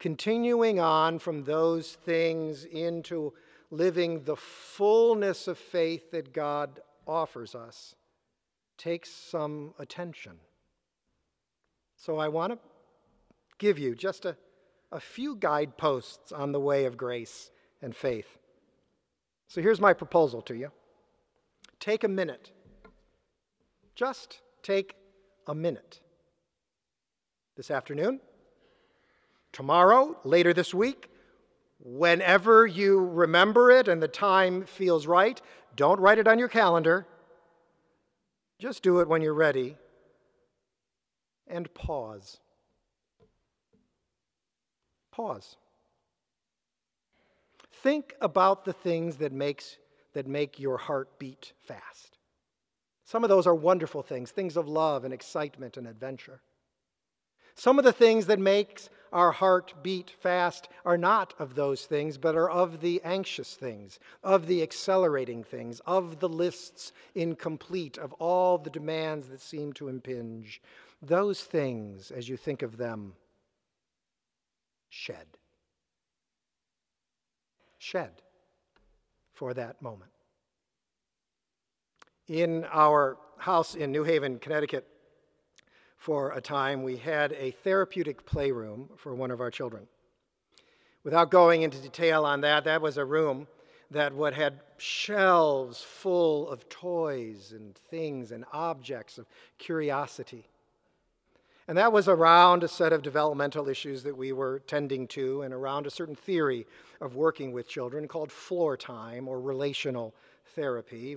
continuing 0.00 0.80
on 0.80 1.18
from 1.18 1.44
those 1.44 1.92
things 1.92 2.64
into 2.64 3.32
living 3.70 4.24
the 4.24 4.34
fullness 4.34 5.46
of 5.46 5.58
faith 5.58 6.10
that 6.10 6.32
God 6.32 6.80
offers 7.06 7.54
us 7.54 7.94
takes 8.78 9.10
some 9.10 9.74
attention. 9.78 10.32
So 11.96 12.18
I 12.18 12.28
want 12.28 12.54
to 12.54 12.58
give 13.58 13.78
you 13.78 13.94
just 13.94 14.24
a, 14.24 14.36
a 14.90 14.98
few 14.98 15.36
guideposts 15.36 16.32
on 16.32 16.50
the 16.50 16.60
way 16.60 16.86
of 16.86 16.96
grace 16.96 17.50
and 17.82 17.94
faith. 17.94 18.38
So 19.48 19.60
here's 19.60 19.80
my 19.80 19.92
proposal 19.92 20.40
to 20.42 20.54
you 20.54 20.72
take 21.78 22.04
a 22.04 22.08
minute. 22.08 22.52
Just 23.94 24.40
take 24.62 24.94
a 25.46 25.54
minute. 25.54 26.00
This 27.56 27.70
afternoon, 27.70 28.20
tomorrow, 29.52 30.16
later 30.24 30.52
this 30.52 30.72
week, 30.74 31.08
whenever 31.78 32.66
you 32.66 32.98
remember 32.98 33.70
it 33.70 33.88
and 33.88 34.02
the 34.02 34.08
time 34.08 34.64
feels 34.64 35.06
right, 35.06 35.40
don't 35.76 36.00
write 36.00 36.18
it 36.18 36.28
on 36.28 36.38
your 36.38 36.48
calendar. 36.48 37.06
Just 38.58 38.82
do 38.82 39.00
it 39.00 39.08
when 39.08 39.22
you're 39.22 39.34
ready 39.34 39.76
and 41.46 41.72
pause. 41.74 42.38
Pause. 45.10 45.56
Think 47.82 48.14
about 48.20 48.64
the 48.64 48.72
things 48.72 49.16
that 49.16 49.32
makes 49.32 49.78
that 50.12 50.26
make 50.26 50.58
your 50.58 50.76
heart 50.76 51.18
beat 51.18 51.52
fast. 51.66 52.18
Some 53.04 53.24
of 53.24 53.30
those 53.30 53.46
are 53.46 53.54
wonderful 53.54 54.02
things, 54.02 54.30
things 54.30 54.56
of 54.56 54.68
love 54.68 55.04
and 55.04 55.14
excitement 55.14 55.76
and 55.76 55.86
adventure. 55.86 56.42
Some 57.60 57.78
of 57.78 57.84
the 57.84 57.92
things 57.92 58.24
that 58.24 58.38
makes 58.38 58.88
our 59.12 59.32
heart 59.32 59.74
beat 59.82 60.08
fast 60.08 60.70
are 60.86 60.96
not 60.96 61.34
of 61.38 61.54
those 61.54 61.84
things, 61.84 62.16
but 62.16 62.34
are 62.34 62.48
of 62.48 62.80
the 62.80 63.02
anxious 63.04 63.52
things, 63.52 63.98
of 64.24 64.46
the 64.46 64.62
accelerating 64.62 65.44
things, 65.44 65.78
of 65.80 66.20
the 66.20 66.28
lists 66.30 66.94
incomplete, 67.14 67.98
of 67.98 68.14
all 68.14 68.56
the 68.56 68.70
demands 68.70 69.28
that 69.28 69.42
seem 69.42 69.74
to 69.74 69.88
impinge. 69.88 70.62
Those 71.02 71.42
things, 71.42 72.10
as 72.10 72.30
you 72.30 72.38
think 72.38 72.62
of 72.62 72.78
them, 72.78 73.12
shed. 74.88 75.26
Shed 77.76 78.22
for 79.34 79.52
that 79.52 79.82
moment. 79.82 80.12
In 82.26 82.64
our 82.72 83.18
house 83.36 83.74
in 83.74 83.92
New 83.92 84.04
Haven, 84.04 84.38
Connecticut, 84.38 84.86
for 86.00 86.32
a 86.32 86.40
time, 86.40 86.82
we 86.82 86.96
had 86.96 87.34
a 87.34 87.50
therapeutic 87.50 88.24
playroom 88.24 88.88
for 88.96 89.14
one 89.14 89.30
of 89.30 89.42
our 89.42 89.50
children. 89.50 89.86
Without 91.04 91.30
going 91.30 91.60
into 91.60 91.76
detail 91.78 92.24
on 92.24 92.40
that, 92.40 92.64
that 92.64 92.80
was 92.80 92.96
a 92.96 93.04
room 93.04 93.46
that 93.90 94.14
would 94.14 94.32
had 94.32 94.60
shelves 94.78 95.82
full 95.82 96.48
of 96.48 96.66
toys 96.70 97.52
and 97.54 97.76
things 97.90 98.32
and 98.32 98.46
objects 98.54 99.18
of 99.18 99.26
curiosity. 99.58 100.48
And 101.68 101.76
that 101.76 101.92
was 101.92 102.08
around 102.08 102.64
a 102.64 102.68
set 102.68 102.94
of 102.94 103.02
developmental 103.02 103.68
issues 103.68 104.02
that 104.04 104.16
we 104.16 104.32
were 104.32 104.60
tending 104.60 105.06
to 105.08 105.42
and 105.42 105.52
around 105.52 105.86
a 105.86 105.90
certain 105.90 106.16
theory 106.16 106.66
of 107.02 107.14
working 107.14 107.52
with 107.52 107.68
children 107.68 108.08
called 108.08 108.32
floor 108.32 108.74
time 108.74 109.28
or 109.28 109.38
relational 109.38 110.14
therapy. 110.54 111.14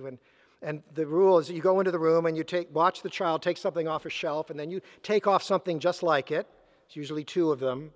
And 0.64 0.82
the 0.94 1.06
rule 1.06 1.38
is 1.38 1.50
you 1.50 1.60
go 1.60 1.78
into 1.78 1.90
the 1.90 1.98
room 1.98 2.26
and 2.26 2.36
you 2.36 2.42
take, 2.42 2.74
watch 2.74 3.02
the 3.02 3.10
child 3.10 3.42
take 3.42 3.58
something 3.58 3.86
off 3.86 4.06
a 4.06 4.10
shelf, 4.10 4.50
and 4.50 4.58
then 4.58 4.70
you 4.70 4.80
take 5.02 5.26
off 5.26 5.42
something 5.42 5.78
just 5.78 6.02
like 6.02 6.30
it. 6.30 6.48
It's 6.86 6.96
usually 6.96 7.22
two 7.22 7.52
of 7.52 7.60
them. 7.60 7.92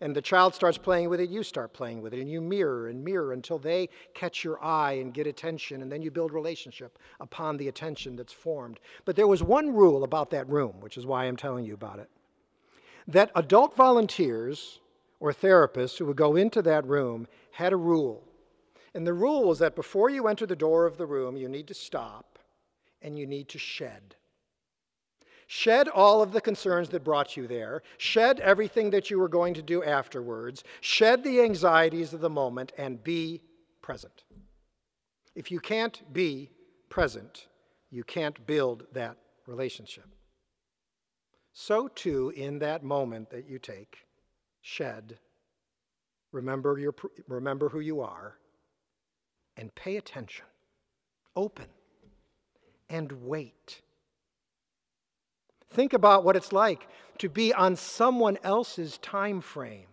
And 0.00 0.16
the 0.16 0.22
child 0.22 0.54
starts 0.54 0.78
playing 0.78 1.10
with 1.10 1.20
it, 1.20 1.30
you 1.30 1.42
start 1.42 1.72
playing 1.72 2.00
with 2.00 2.12
it, 2.12 2.20
and 2.20 2.30
you 2.30 2.40
mirror 2.40 2.88
and 2.88 3.04
mirror 3.04 3.32
until 3.32 3.58
they 3.58 3.88
catch 4.14 4.42
your 4.42 4.62
eye 4.64 4.94
and 4.94 5.14
get 5.14 5.28
attention, 5.28 5.82
and 5.82 5.92
then 5.92 6.02
you 6.02 6.10
build 6.10 6.32
relationship 6.32 6.98
upon 7.20 7.56
the 7.56 7.68
attention 7.68 8.16
that's 8.16 8.32
formed. 8.32 8.80
But 9.04 9.14
there 9.14 9.28
was 9.28 9.42
one 9.42 9.72
rule 9.72 10.02
about 10.02 10.30
that 10.30 10.48
room, 10.48 10.80
which 10.80 10.96
is 10.96 11.06
why 11.06 11.24
I'm 11.24 11.36
telling 11.36 11.64
you 11.64 11.74
about 11.74 12.00
it. 12.00 12.10
That 13.06 13.30
adult 13.36 13.76
volunteers 13.76 14.80
or 15.20 15.32
therapists 15.32 15.98
who 15.98 16.06
would 16.06 16.16
go 16.16 16.34
into 16.34 16.62
that 16.62 16.86
room 16.86 17.28
had 17.52 17.72
a 17.72 17.76
rule 17.76 18.24
and 18.94 19.06
the 19.06 19.12
rule 19.12 19.44
was 19.44 19.58
that 19.60 19.74
before 19.74 20.10
you 20.10 20.28
enter 20.28 20.46
the 20.46 20.56
door 20.56 20.86
of 20.86 20.96
the 20.96 21.06
room, 21.06 21.36
you 21.36 21.48
need 21.48 21.66
to 21.68 21.74
stop 21.74 22.38
and 23.00 23.18
you 23.18 23.26
need 23.26 23.48
to 23.48 23.58
shed. 23.58 24.16
Shed 25.46 25.88
all 25.88 26.22
of 26.22 26.32
the 26.32 26.40
concerns 26.40 26.88
that 26.90 27.04
brought 27.04 27.36
you 27.36 27.46
there. 27.46 27.82
Shed 27.98 28.40
everything 28.40 28.90
that 28.90 29.10
you 29.10 29.18
were 29.18 29.28
going 29.28 29.54
to 29.54 29.62
do 29.62 29.82
afterwards. 29.82 30.64
Shed 30.80 31.24
the 31.24 31.40
anxieties 31.40 32.12
of 32.12 32.20
the 32.20 32.30
moment 32.30 32.72
and 32.78 33.02
be 33.02 33.42
present. 33.82 34.24
If 35.34 35.50
you 35.50 35.60
can't 35.60 36.00
be 36.12 36.50
present, 36.88 37.48
you 37.90 38.04
can't 38.04 38.46
build 38.46 38.84
that 38.92 39.16
relationship. 39.46 40.06
So, 41.52 41.88
too, 41.88 42.32
in 42.34 42.58
that 42.60 42.82
moment 42.82 43.30
that 43.30 43.46
you 43.46 43.58
take, 43.58 44.06
shed 44.62 45.18
Remember, 46.32 46.78
your, 46.78 46.94
remember 47.28 47.68
who 47.68 47.80
you 47.80 48.00
are 48.00 48.38
and 49.62 49.72
pay 49.76 49.96
attention. 49.96 50.44
Open 51.36 51.68
and 52.90 53.12
wait. 53.22 53.80
Think 55.70 55.92
about 55.92 56.24
what 56.24 56.34
it's 56.34 56.52
like 56.52 56.88
to 57.18 57.28
be 57.28 57.54
on 57.54 57.76
someone 57.76 58.38
else's 58.42 58.98
time 58.98 59.40
frame, 59.40 59.86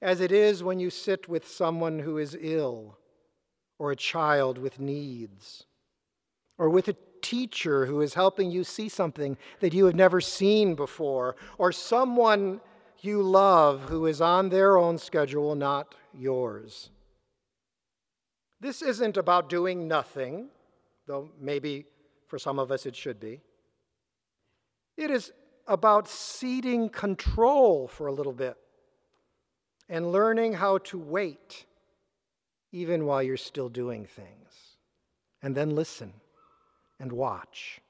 as 0.00 0.22
it 0.22 0.32
is 0.32 0.64
when 0.64 0.80
you 0.80 0.88
sit 0.88 1.28
with 1.28 1.46
someone 1.46 1.98
who 1.98 2.16
is 2.16 2.34
ill, 2.40 2.96
or 3.78 3.92
a 3.92 3.96
child 3.96 4.56
with 4.56 4.80
needs, 4.80 5.64
or 6.56 6.70
with 6.70 6.88
a 6.88 6.96
teacher 7.20 7.84
who 7.84 8.00
is 8.00 8.14
helping 8.14 8.50
you 8.50 8.64
see 8.64 8.88
something 8.88 9.36
that 9.60 9.74
you 9.74 9.84
have 9.84 9.94
never 9.94 10.20
seen 10.22 10.74
before, 10.74 11.36
or 11.58 11.72
someone 11.72 12.58
you 13.02 13.22
love 13.22 13.82
who 13.90 14.06
is 14.06 14.22
on 14.22 14.48
their 14.48 14.78
own 14.78 14.96
schedule, 14.96 15.54
not 15.54 15.94
yours. 16.14 16.88
This 18.62 18.80
isn't 18.80 19.16
about 19.16 19.48
doing 19.48 19.88
nothing, 19.88 20.46
though 21.08 21.30
maybe 21.40 21.84
for 22.28 22.38
some 22.38 22.60
of 22.60 22.70
us 22.70 22.86
it 22.86 22.94
should 22.94 23.18
be. 23.18 23.40
It 24.96 25.10
is 25.10 25.32
about 25.66 26.06
ceding 26.06 26.88
control 26.88 27.88
for 27.88 28.06
a 28.06 28.12
little 28.12 28.32
bit 28.32 28.56
and 29.88 30.12
learning 30.12 30.52
how 30.52 30.78
to 30.78 30.96
wait 30.96 31.66
even 32.70 33.04
while 33.04 33.20
you're 33.20 33.36
still 33.36 33.68
doing 33.68 34.06
things. 34.06 34.76
And 35.42 35.56
then 35.56 35.74
listen 35.74 36.12
and 37.00 37.10
watch. 37.10 37.80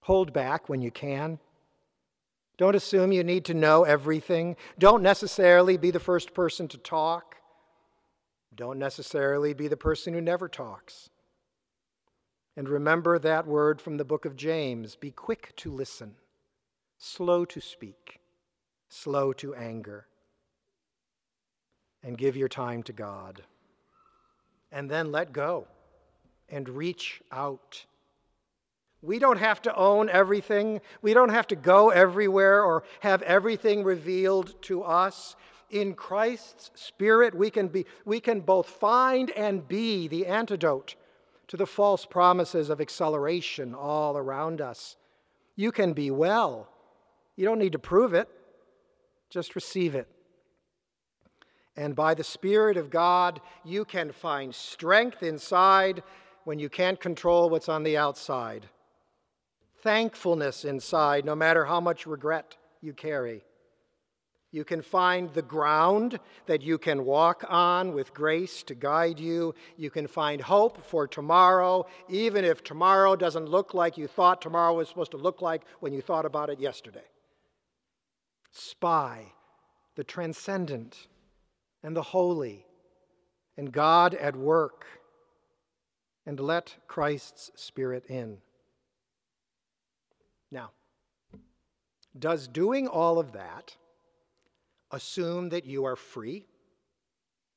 Hold 0.00 0.32
back 0.32 0.68
when 0.68 0.82
you 0.82 0.90
can. 0.90 1.38
Don't 2.56 2.74
assume 2.74 3.12
you 3.12 3.22
need 3.22 3.44
to 3.44 3.54
know 3.54 3.84
everything. 3.84 4.56
Don't 4.80 5.00
necessarily 5.00 5.76
be 5.76 5.92
the 5.92 6.00
first 6.00 6.34
person 6.34 6.66
to 6.66 6.78
talk. 6.78 7.36
Don't 8.54 8.78
necessarily 8.78 9.54
be 9.54 9.68
the 9.68 9.76
person 9.76 10.12
who 10.12 10.20
never 10.20 10.48
talks. 10.48 11.08
And 12.56 12.68
remember 12.68 13.18
that 13.18 13.46
word 13.46 13.80
from 13.80 13.96
the 13.96 14.04
book 14.04 14.24
of 14.24 14.36
James 14.36 14.94
be 14.94 15.10
quick 15.10 15.54
to 15.56 15.70
listen, 15.70 16.16
slow 16.98 17.44
to 17.46 17.60
speak, 17.60 18.20
slow 18.88 19.32
to 19.34 19.54
anger, 19.54 20.06
and 22.02 22.18
give 22.18 22.36
your 22.36 22.48
time 22.48 22.82
to 22.84 22.92
God. 22.92 23.42
And 24.70 24.90
then 24.90 25.12
let 25.12 25.32
go 25.32 25.66
and 26.48 26.68
reach 26.68 27.22
out. 27.30 27.86
We 29.00 29.18
don't 29.18 29.38
have 29.38 29.62
to 29.62 29.74
own 29.74 30.08
everything. 30.10 30.80
We 31.00 31.14
don't 31.14 31.30
have 31.30 31.46
to 31.48 31.56
go 31.56 31.90
everywhere 31.90 32.62
or 32.62 32.84
have 33.00 33.22
everything 33.22 33.82
revealed 33.82 34.60
to 34.62 34.82
us. 34.82 35.36
In 35.72 35.94
Christ's 35.94 36.70
Spirit, 36.74 37.34
we 37.34 37.50
can, 37.50 37.68
be, 37.68 37.86
we 38.04 38.20
can 38.20 38.40
both 38.40 38.68
find 38.68 39.30
and 39.30 39.66
be 39.66 40.06
the 40.06 40.26
antidote 40.26 40.94
to 41.48 41.56
the 41.56 41.66
false 41.66 42.04
promises 42.04 42.70
of 42.70 42.80
acceleration 42.80 43.74
all 43.74 44.16
around 44.16 44.60
us. 44.60 44.96
You 45.56 45.72
can 45.72 45.94
be 45.94 46.10
well. 46.10 46.68
You 47.36 47.46
don't 47.46 47.58
need 47.58 47.72
to 47.72 47.78
prove 47.78 48.12
it, 48.12 48.28
just 49.30 49.54
receive 49.54 49.94
it. 49.94 50.06
And 51.74 51.96
by 51.96 52.12
the 52.12 52.24
Spirit 52.24 52.76
of 52.76 52.90
God, 52.90 53.40
you 53.64 53.86
can 53.86 54.12
find 54.12 54.54
strength 54.54 55.22
inside 55.22 56.02
when 56.44 56.58
you 56.58 56.68
can't 56.68 57.00
control 57.00 57.48
what's 57.48 57.70
on 57.70 57.82
the 57.82 57.96
outside, 57.96 58.68
thankfulness 59.82 60.66
inside, 60.66 61.24
no 61.24 61.34
matter 61.34 61.64
how 61.64 61.80
much 61.80 62.06
regret 62.06 62.56
you 62.82 62.92
carry. 62.92 63.42
You 64.52 64.64
can 64.64 64.82
find 64.82 65.32
the 65.32 65.42
ground 65.42 66.20
that 66.44 66.60
you 66.60 66.76
can 66.76 67.06
walk 67.06 67.42
on 67.48 67.94
with 67.94 68.12
grace 68.12 68.62
to 68.64 68.74
guide 68.74 69.18
you. 69.18 69.54
You 69.78 69.90
can 69.90 70.06
find 70.06 70.42
hope 70.42 70.84
for 70.84 71.08
tomorrow, 71.08 71.86
even 72.10 72.44
if 72.44 72.62
tomorrow 72.62 73.16
doesn't 73.16 73.48
look 73.48 73.72
like 73.72 73.96
you 73.96 74.06
thought 74.06 74.42
tomorrow 74.42 74.74
was 74.74 74.88
supposed 74.88 75.12
to 75.12 75.16
look 75.16 75.40
like 75.40 75.62
when 75.80 75.94
you 75.94 76.02
thought 76.02 76.26
about 76.26 76.50
it 76.50 76.60
yesterday. 76.60 77.08
Spy 78.50 79.32
the 79.94 80.04
transcendent 80.04 81.08
and 81.82 81.96
the 81.96 82.02
holy 82.02 82.66
and 83.56 83.72
God 83.72 84.14
at 84.14 84.36
work, 84.36 84.86
and 86.24 86.40
let 86.40 86.76
Christ's 86.86 87.50
Spirit 87.54 88.06
in. 88.06 88.38
Now, 90.50 90.70
does 92.18 92.48
doing 92.48 92.86
all 92.86 93.18
of 93.18 93.32
that 93.32 93.76
assume 94.92 95.48
that 95.48 95.64
you 95.64 95.84
are 95.84 95.96
free 95.96 96.46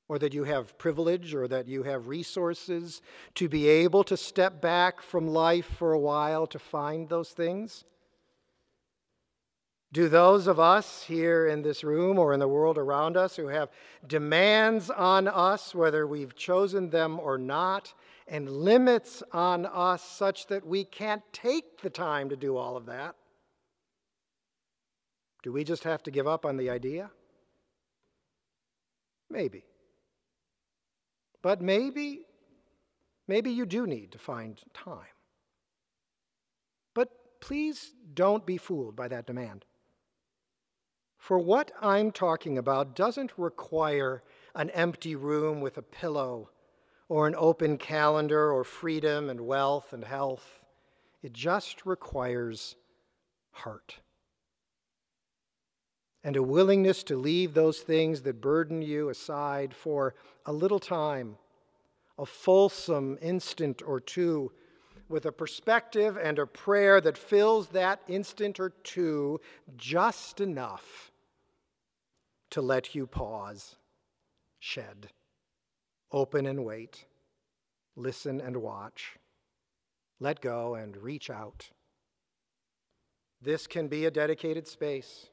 or 0.07 0.19
that 0.19 0.33
you 0.33 0.43
have 0.43 0.77
privilege 0.77 1.33
or 1.33 1.47
that 1.47 1.67
you 1.67 1.83
have 1.83 2.07
resources 2.07 3.01
to 3.35 3.49
be 3.49 3.67
able 3.67 4.03
to 4.03 4.15
step 4.15 4.61
back 4.61 5.01
from 5.01 5.27
life 5.27 5.65
for 5.65 5.93
a 5.93 5.99
while 5.99 6.47
to 6.47 6.59
find 6.59 7.09
those 7.09 7.29
things? 7.29 7.83
Do 9.91 10.09
those 10.09 10.47
of 10.47 10.59
us 10.59 11.03
here 11.03 11.47
in 11.47 11.61
this 11.61 11.83
room 11.83 12.19
or 12.19 12.33
in 12.33 12.39
the 12.39 12.47
world 12.47 12.77
around 12.77 13.15
us 13.15 13.35
who 13.35 13.47
have 13.47 13.69
demands 14.05 14.89
on 14.89 15.27
us, 15.27 15.73
whether 15.73 16.05
we've 16.05 16.35
chosen 16.35 16.89
them 16.89 17.19
or 17.19 17.37
not, 17.37 17.93
and 18.27 18.49
limits 18.49 19.23
on 19.31 19.65
us 19.65 20.03
such 20.03 20.47
that 20.47 20.65
we 20.65 20.83
can't 20.83 21.21
take 21.31 21.81
the 21.81 21.89
time 21.89 22.29
to 22.29 22.35
do 22.35 22.57
all 22.57 22.75
of 22.75 22.87
that, 22.87 23.15
do 25.43 25.53
we 25.53 25.63
just 25.63 25.83
have 25.83 26.03
to 26.03 26.11
give 26.11 26.27
up 26.27 26.45
on 26.45 26.57
the 26.57 26.69
idea? 26.69 27.11
Maybe. 29.29 29.65
But 31.41 31.61
maybe, 31.61 32.21
maybe 33.27 33.51
you 33.51 33.65
do 33.65 33.85
need 33.85 34.11
to 34.13 34.17
find 34.17 34.59
time. 34.73 35.15
But 36.93 37.09
please 37.39 37.91
don't 38.13 38.45
be 38.45 38.57
fooled 38.57 38.95
by 38.95 39.07
that 39.09 39.27
demand. 39.27 39.65
For 41.17 41.39
what 41.39 41.71
I'm 41.81 42.11
talking 42.11 42.57
about 42.57 42.95
doesn't 42.95 43.31
require 43.37 44.23
an 44.53 44.69
empty 44.71 45.15
room 45.15 45.59
with 45.61 45.77
a 45.77 45.81
pillow 45.81 46.49
or 47.09 47.27
an 47.27 47.35
open 47.37 47.77
calendar 47.77 48.51
or 48.51 48.63
freedom 48.63 49.29
and 49.29 49.41
wealth 49.41 49.93
and 49.93 50.03
health. 50.03 50.61
It 51.21 51.33
just 51.33 51.85
requires 51.85 52.75
heart 53.51 53.99
and 56.25 56.35
a 56.35 56.41
willingness 56.41 57.03
to 57.03 57.15
leave 57.15 57.53
those 57.53 57.81
things 57.81 58.23
that 58.23 58.41
burden 58.41 58.81
you 58.81 59.09
aside 59.09 59.75
for 59.75 60.15
a 60.47 60.51
little 60.51 60.79
time, 60.79 61.37
a 62.17 62.25
fulsome 62.25 63.15
instant 63.21 63.83
or 63.85 63.99
two, 63.99 64.51
with 65.07 65.27
a 65.27 65.31
perspective 65.31 66.17
and 66.17 66.39
a 66.39 66.47
prayer 66.47 66.99
that 66.99 67.15
fills 67.15 67.67
that 67.67 68.01
instant 68.07 68.59
or 68.59 68.71
two 68.83 69.39
just 69.77 70.41
enough 70.41 71.11
to 72.49 72.59
let 72.59 72.95
you 72.95 73.05
pause, 73.05 73.75
shed, 74.57 75.09
open 76.11 76.47
and 76.47 76.65
wait, 76.65 77.05
listen 77.95 78.41
and 78.41 78.57
watch, 78.57 79.19
let 80.19 80.41
go 80.41 80.73
and 80.73 80.97
reach 80.97 81.29
out. 81.29 81.69
This 83.39 83.67
can 83.67 83.87
be 83.87 84.05
a 84.05 84.11
dedicated 84.11 84.67
space 84.67 85.29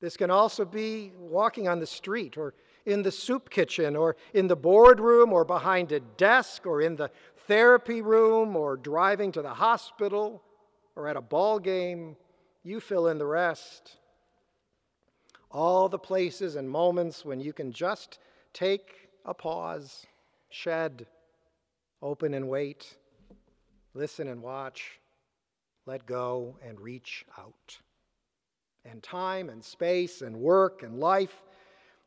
this 0.00 0.16
can 0.16 0.30
also 0.30 0.64
be 0.64 1.12
walking 1.18 1.68
on 1.68 1.80
the 1.80 1.86
street 1.86 2.36
or 2.36 2.54
in 2.86 3.02
the 3.02 3.10
soup 3.10 3.50
kitchen 3.50 3.96
or 3.96 4.16
in 4.32 4.46
the 4.46 4.56
boardroom 4.56 5.32
or 5.32 5.44
behind 5.44 5.90
a 5.92 6.00
desk 6.00 6.66
or 6.66 6.80
in 6.80 6.96
the 6.96 7.10
therapy 7.46 8.00
room 8.00 8.56
or 8.56 8.76
driving 8.76 9.32
to 9.32 9.42
the 9.42 9.54
hospital 9.54 10.42
or 10.94 11.08
at 11.08 11.16
a 11.16 11.20
ball 11.20 11.58
game. 11.58 12.16
You 12.62 12.80
fill 12.80 13.08
in 13.08 13.18
the 13.18 13.26
rest. 13.26 13.96
All 15.50 15.88
the 15.88 15.98
places 15.98 16.56
and 16.56 16.68
moments 16.68 17.24
when 17.24 17.40
you 17.40 17.52
can 17.52 17.72
just 17.72 18.18
take 18.52 19.08
a 19.24 19.34
pause, 19.34 20.06
shed, 20.50 21.06
open 22.02 22.34
and 22.34 22.48
wait, 22.48 22.96
listen 23.94 24.28
and 24.28 24.42
watch, 24.42 25.00
let 25.86 26.06
go 26.06 26.56
and 26.62 26.80
reach 26.80 27.24
out 27.38 27.78
and 28.90 29.02
time 29.02 29.48
and 29.48 29.64
space 29.64 30.22
and 30.22 30.36
work 30.36 30.82
and 30.82 30.98
life 30.98 31.42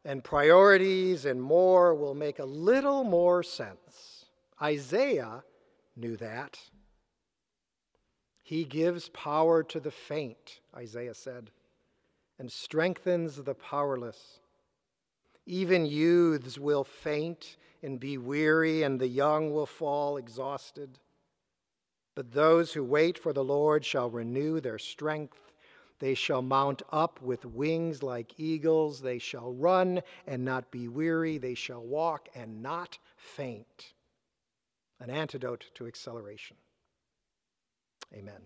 and 0.04 0.24
priorities 0.24 1.26
and 1.26 1.41
more 1.41 1.94
will 1.94 2.15
make 2.15 2.39
a 2.39 2.46
little 2.46 3.04
more 3.04 3.44
sense. 3.44 4.26
Isaiah 4.62 5.44
knew 5.96 6.17
that. 6.17 6.60
He 8.44 8.63
gives 8.63 9.10
power 9.10 9.63
to 9.63 9.80
the 9.80 9.91
faint, 9.91 10.60
Isaiah 10.76 11.13
said, 11.13 11.52
and 12.38 12.52
strengthens 12.52 13.38
the 13.38 13.54
powerless. 13.54 14.39
Even 15.46 15.86
youths 15.86 16.58
will 16.58 16.84
faint 16.84 17.58
and 17.84 18.00
be 18.00 18.17
weary, 18.17 18.84
and 18.84 19.00
the 19.00 19.08
young 19.08 19.52
will 19.52 19.65
fall 19.65 20.17
exhausted. 20.17 21.00
But 22.13 22.34
those 22.34 22.74
who 22.74 22.84
wait 22.84 23.17
for 23.17 23.34
the 23.34 23.44
Lord 23.44 23.86
shall 23.86 24.10
renew 24.10 24.60
their 24.60 24.78
strength. 24.78 25.51
They 26.02 26.16
shall 26.16 26.42
mount 26.42 26.82
up 26.92 27.22
with 27.22 27.46
wings 27.46 28.02
like 28.02 28.40
eagles. 28.40 29.02
They 29.02 29.20
shall 29.20 29.54
run 29.54 30.02
and 30.26 30.44
not 30.44 30.72
be 30.72 30.88
weary. 30.88 31.38
They 31.38 31.54
shall 31.54 31.84
walk 31.84 32.28
and 32.34 32.64
not 32.64 32.98
faint. 33.16 33.94
An 35.00 35.12
antidote 35.12 35.70
to 35.76 35.86
acceleration. 35.86 36.58
Amen. 38.14 38.42